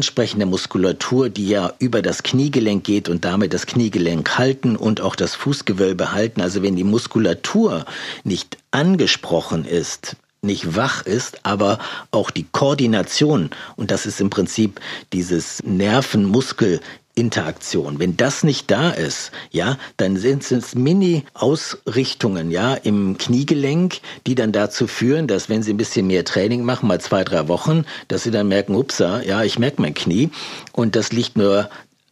[0.00, 5.14] ansprechende Muskulatur, die ja über das Kniegelenk geht und damit das Kniegelenk halten und auch
[5.14, 6.40] das Fußgewölbe halten.
[6.40, 7.84] Also wenn die Muskulatur
[8.24, 11.78] nicht angesprochen ist, nicht wach ist, aber
[12.12, 14.80] auch die Koordination, und das ist im Prinzip
[15.12, 16.80] dieses Nervenmuskel
[17.20, 17.98] Interaktion.
[17.98, 24.52] Wenn das nicht da ist, ja, dann sind es Mini-Ausrichtungen, ja, im Kniegelenk, die dann
[24.52, 28.22] dazu führen, dass wenn sie ein bisschen mehr Training machen, mal zwei, drei Wochen, dass
[28.22, 30.30] sie dann merken, upsa, ja, ich merke mein Knie.
[30.72, 31.68] Und das liegt nur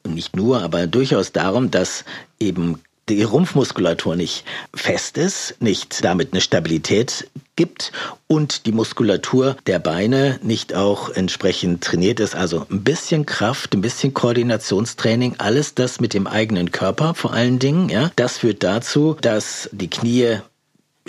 [0.06, 2.04] nicht nur, aber durchaus darum, dass
[2.40, 4.44] eben die Rumpfmuskulatur nicht
[4.74, 7.92] fest ist, nicht damit eine Stabilität gibt
[8.28, 12.36] und die Muskulatur der Beine nicht auch entsprechend trainiert ist.
[12.36, 17.59] Also ein bisschen Kraft, ein bisschen Koordinationstraining, alles das mit dem eigenen Körper vor allen
[17.59, 17.88] Dingen.
[17.88, 20.38] Ja, das führt dazu, dass die Knie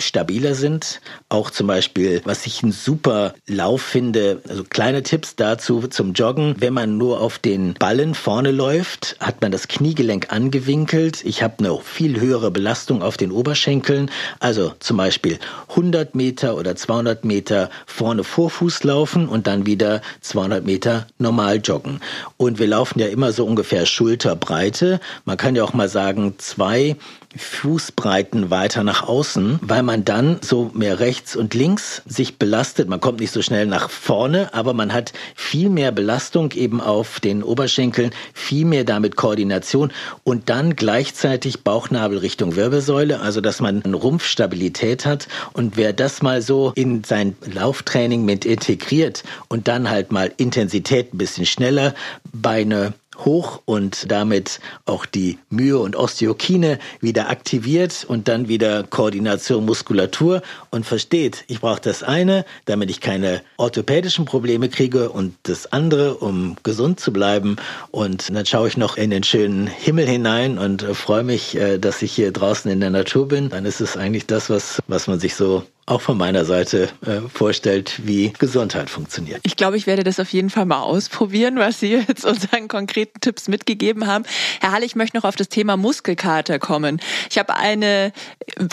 [0.02, 1.00] stabiler sind.
[1.28, 6.56] Auch zum Beispiel, was ich einen super Lauf finde, also kleine Tipps dazu zum Joggen.
[6.58, 11.24] Wenn man nur auf den Ballen vorne läuft, hat man das Kniegelenk angewinkelt.
[11.24, 14.10] Ich habe eine viel höhere Belastung auf den Oberschenkeln.
[14.38, 15.38] Also zum Beispiel
[15.70, 22.00] 100 Meter oder 200 Meter vorne Vorfuß laufen und dann wieder 200 Meter normal joggen.
[22.36, 25.00] Und wir laufen ja immer so ungefähr Schulterbreite.
[25.24, 26.96] Man kann ja auch mal sagen, zwei
[27.36, 32.88] Fußbreiten weiter nach außen, weil man dann so mehr rechts und links sich belastet.
[32.88, 37.20] Man kommt nicht so schnell nach vorne, aber man hat viel mehr Belastung eben auf
[37.20, 43.82] den Oberschenkeln, viel mehr damit Koordination und dann gleichzeitig Bauchnabel Richtung Wirbelsäule, also dass man
[43.82, 45.28] eine Rumpfstabilität hat.
[45.52, 51.12] Und wer das mal so in sein Lauftraining mit integriert und dann halt mal Intensität
[51.12, 51.94] ein bisschen schneller,
[52.32, 59.64] Beine hoch und damit auch die Mühe und Osteokine wieder aktiviert und dann wieder Koordination
[59.64, 65.72] Muskulatur und versteht, ich brauche das eine, damit ich keine orthopädischen Probleme kriege und das
[65.72, 67.56] andere, um gesund zu bleiben.
[67.90, 72.02] Und dann schaue ich noch in den schönen Himmel hinein und freue mich, äh, dass
[72.02, 73.48] ich hier draußen in der Natur bin.
[73.48, 77.20] Dann ist es eigentlich das, was, was man sich so auch von meiner Seite äh,
[77.32, 79.40] vorstellt, wie Gesundheit funktioniert.
[79.42, 83.20] Ich glaube, ich werde das auf jeden Fall mal ausprobieren, was Sie jetzt unseren konkreten
[83.20, 84.24] Tipps mitgegeben haben.
[84.60, 87.00] Herr Halle, ich möchte noch auf das Thema Muskelkater kommen.
[87.28, 88.12] Ich habe eine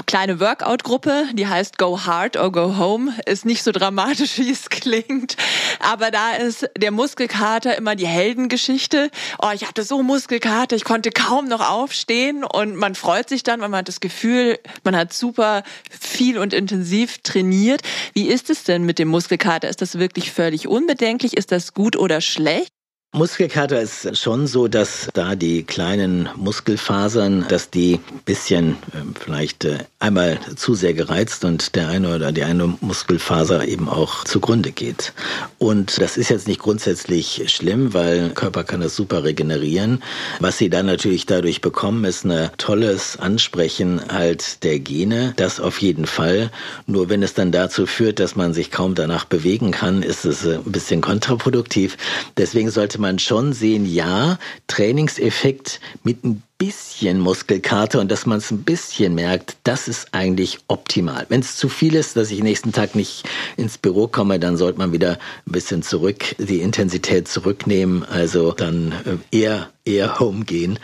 [0.05, 3.13] kleine Workout-Gruppe, die heißt Go Hard or Go Home.
[3.25, 5.37] Ist nicht so dramatisch, wie es klingt,
[5.79, 9.09] aber da ist der Muskelkater immer die Heldengeschichte.
[9.41, 13.59] Oh, ich hatte so Muskelkater, ich konnte kaum noch aufstehen und man freut sich dann,
[13.61, 17.81] weil man hat das Gefühl, man hat super viel und intensiv intensiv trainiert.
[18.13, 19.69] Wie ist es denn mit dem Muskelkater?
[19.69, 21.37] Ist das wirklich völlig unbedenklich?
[21.37, 22.71] Ist das gut oder schlecht?
[23.13, 29.77] Muskelkater ist schon so, dass da die kleinen Muskelfasern, dass die bisschen äh, vielleicht äh,
[29.99, 35.13] einmal zu sehr gereizt und der eine oder die eine Muskelfaser eben auch zugrunde geht.
[35.57, 40.03] Und das ist jetzt nicht grundsätzlich schlimm, weil Körper kann das super regenerieren.
[40.41, 45.33] Was sie dann natürlich dadurch bekommen, ist ein tolles Ansprechen halt der Gene.
[45.37, 46.51] Das auf jeden Fall.
[46.87, 50.45] Nur wenn es dann dazu führt, dass man sich kaum danach bewegen kann, ist es
[50.45, 51.97] äh, ein bisschen kontraproduktiv.
[52.35, 58.39] Deswegen sollte sollte man schon sehen, ja, Trainingseffekt mit ein bisschen Muskelkater und dass man
[58.39, 61.27] es ein bisschen merkt, das ist eigentlich optimal.
[61.29, 63.23] Wenn es zu viel ist, dass ich nächsten Tag nicht
[63.55, 68.91] ins Büro komme, dann sollte man wieder ein bisschen zurück, die Intensität zurücknehmen, also dann
[69.31, 70.79] äh, eher eher home gehen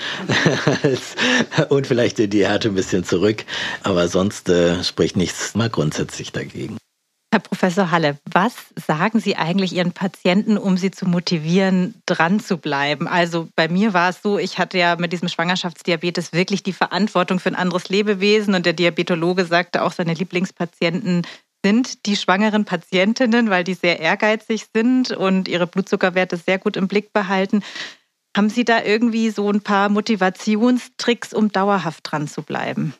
[1.69, 3.43] und vielleicht die Härte ein bisschen zurück,
[3.81, 6.77] aber sonst äh, spricht nichts mal grundsätzlich dagegen.
[7.33, 12.59] Herr Professor Halle, was sagen Sie eigentlich Ihren Patienten, um sie zu motivieren, dran zu
[12.59, 13.07] bleiben?
[13.07, 17.39] Also bei mir war es so, ich hatte ja mit diesem Schwangerschaftsdiabetes wirklich die Verantwortung
[17.39, 21.25] für ein anderes Lebewesen und der Diabetologe sagte auch, seine Lieblingspatienten
[21.65, 26.87] sind die schwangeren Patientinnen, weil die sehr ehrgeizig sind und ihre Blutzuckerwerte sehr gut im
[26.87, 27.63] Blick behalten.
[28.37, 32.93] Haben Sie da irgendwie so ein paar Motivationstricks, um dauerhaft dran zu bleiben?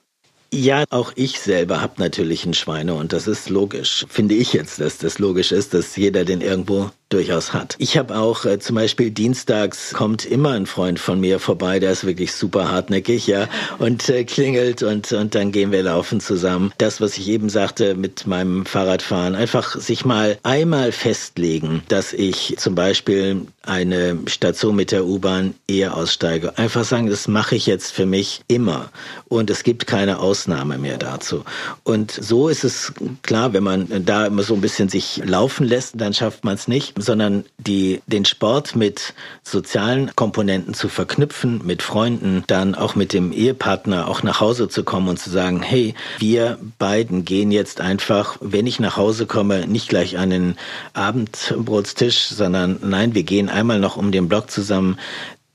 [0.56, 4.06] Ja, auch ich selber habe natürlich ein Schweine und das ist logisch.
[4.08, 7.76] Finde ich jetzt, dass das logisch ist, dass jeder den irgendwo durchaus hat.
[7.78, 11.92] Ich habe auch äh, zum Beispiel dienstags kommt immer ein Freund von mir vorbei, der
[11.92, 13.48] ist wirklich super hartnäckig, ja,
[13.80, 16.74] und äh, klingelt und, und dann gehen wir laufen zusammen.
[16.78, 22.56] Das, was ich eben sagte mit meinem Fahrradfahren, einfach sich mal einmal festlegen, dass ich
[22.58, 26.58] zum Beispiel eine Station mit der U-Bahn eher aussteige.
[26.58, 28.90] Einfach sagen, das mache ich jetzt für mich immer.
[29.30, 31.44] Und es gibt keine Ausnahme mehr dazu.
[31.84, 35.94] Und so ist es klar, wenn man da immer so ein bisschen sich laufen lässt,
[36.00, 41.84] dann schafft man es nicht sondern die, den Sport mit sozialen Komponenten zu verknüpfen, mit
[41.84, 45.94] Freunden, dann auch mit dem Ehepartner auch nach Hause zu kommen und zu sagen, hey,
[46.20, 50.56] wir beiden gehen jetzt einfach, wenn ich nach Hause komme, nicht gleich an den
[50.94, 54.98] Abendbrotstisch, sondern nein, wir gehen einmal noch um den Block zusammen,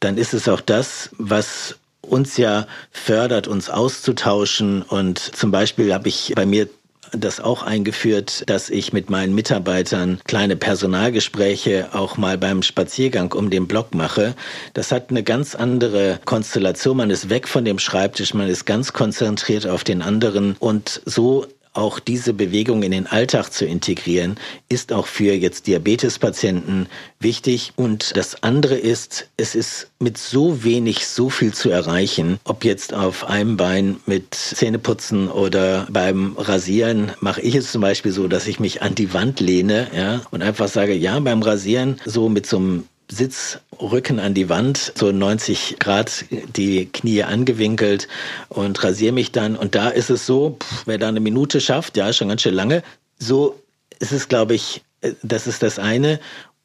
[0.01, 4.82] dann ist es auch das, was uns ja fördert, uns auszutauschen.
[4.82, 6.68] Und zum Beispiel habe ich bei mir
[7.12, 13.50] das auch eingeführt, dass ich mit meinen Mitarbeitern kleine Personalgespräche auch mal beim Spaziergang um
[13.50, 14.34] den Block mache.
[14.74, 16.96] Das hat eine ganz andere Konstellation.
[16.96, 21.46] Man ist weg von dem Schreibtisch, man ist ganz konzentriert auf den anderen und so
[21.73, 24.37] auch diese Bewegung in den Alltag zu integrieren,
[24.69, 26.89] ist auch für jetzt Diabetespatienten
[27.21, 27.73] wichtig.
[27.77, 32.39] Und das andere ist, es ist mit so wenig so viel zu erreichen.
[32.45, 38.12] Ob jetzt auf einem Bein mit Zähneputzen oder beim Rasieren mache ich es zum Beispiel
[38.12, 42.01] so, dass ich mich an die Wand lehne ja, und einfach sage, ja, beim Rasieren
[42.05, 48.09] so mit so einem Sitz, Rücken an die Wand, so 90 Grad die Knie angewinkelt
[48.48, 49.56] und rasiere mich dann.
[49.56, 52.54] Und da ist es so, pff, wer da eine Minute schafft, ja, schon ganz schön
[52.54, 52.82] lange.
[53.18, 53.61] So
[53.98, 56.20] ist es, glaube ich, äh, das ist das eine.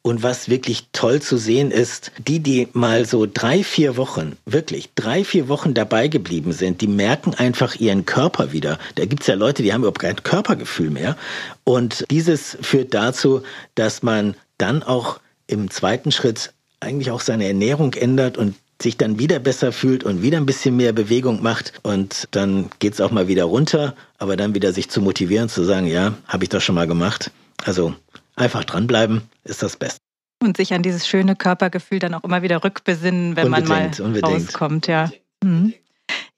[0.06, 4.90] Und was wirklich toll zu sehen ist, die, die mal so drei, vier Wochen, wirklich
[4.94, 8.78] drei, vier Wochen dabei geblieben sind, die merken einfach ihren Körper wieder.
[8.96, 11.16] Da gibt's ja Leute, die haben überhaupt kein Körpergefühl mehr.
[11.64, 13.44] Und dieses führt dazu,
[13.76, 19.18] dass man dann auch im zweiten Schritt eigentlich auch seine Ernährung ändert und sich dann
[19.18, 23.28] wieder besser fühlt und wieder ein bisschen mehr Bewegung macht und dann geht's auch mal
[23.28, 26.74] wieder runter, aber dann wieder sich zu motivieren, zu sagen, ja, habe ich doch schon
[26.74, 27.30] mal gemacht.
[27.64, 27.94] Also
[28.34, 29.98] einfach dranbleiben ist das Beste.
[30.42, 34.00] Und sich an dieses schöne Körpergefühl dann auch immer wieder rückbesinnen, wenn unbedingt, man mal
[34.00, 34.48] unbedingt.
[34.48, 35.10] rauskommt, ja.
[35.42, 35.72] Mhm.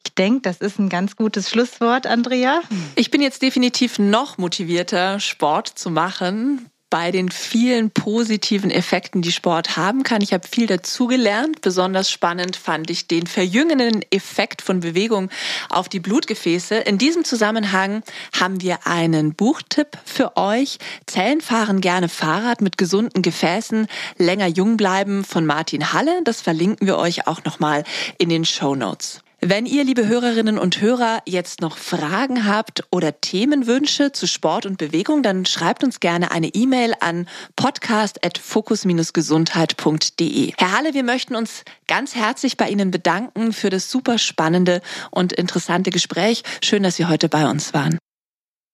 [0.04, 2.61] Ich denke, das ist ein ganz gutes Schlusswort, Andrea.
[2.94, 9.30] Ich bin jetzt definitiv noch motivierter, Sport zu machen bei den vielen positiven Effekten, die
[9.30, 10.22] Sport haben kann.
[10.22, 11.61] Ich habe viel dazugelernt.
[11.61, 15.28] Besonders spannend fand ich den verjüngenden Effekt von Bewegung
[15.68, 16.74] auf die Blutgefäße.
[16.74, 18.03] In diesem Zusammenhang
[18.40, 20.78] haben wir einen Buchtipp für euch.
[21.05, 26.22] Zellen fahren gerne Fahrrad mit gesunden Gefäßen, länger jung bleiben von Martin Halle.
[26.24, 27.84] Das verlinken wir euch auch nochmal
[28.16, 29.20] in den Show Notes.
[29.43, 34.78] Wenn ihr, liebe Hörerinnen und Hörer, jetzt noch Fragen habt oder Themenwünsche zu Sport und
[34.78, 40.53] Bewegung, dann schreibt uns gerne eine E-Mail an podcast.fokus-gesundheit.de.
[40.57, 44.80] Herr Halle, wir möchten uns ganz herzlich bei Ihnen bedanken für das super spannende
[45.11, 46.43] und interessante Gespräch.
[46.64, 47.99] Schön, dass Sie heute bei uns waren.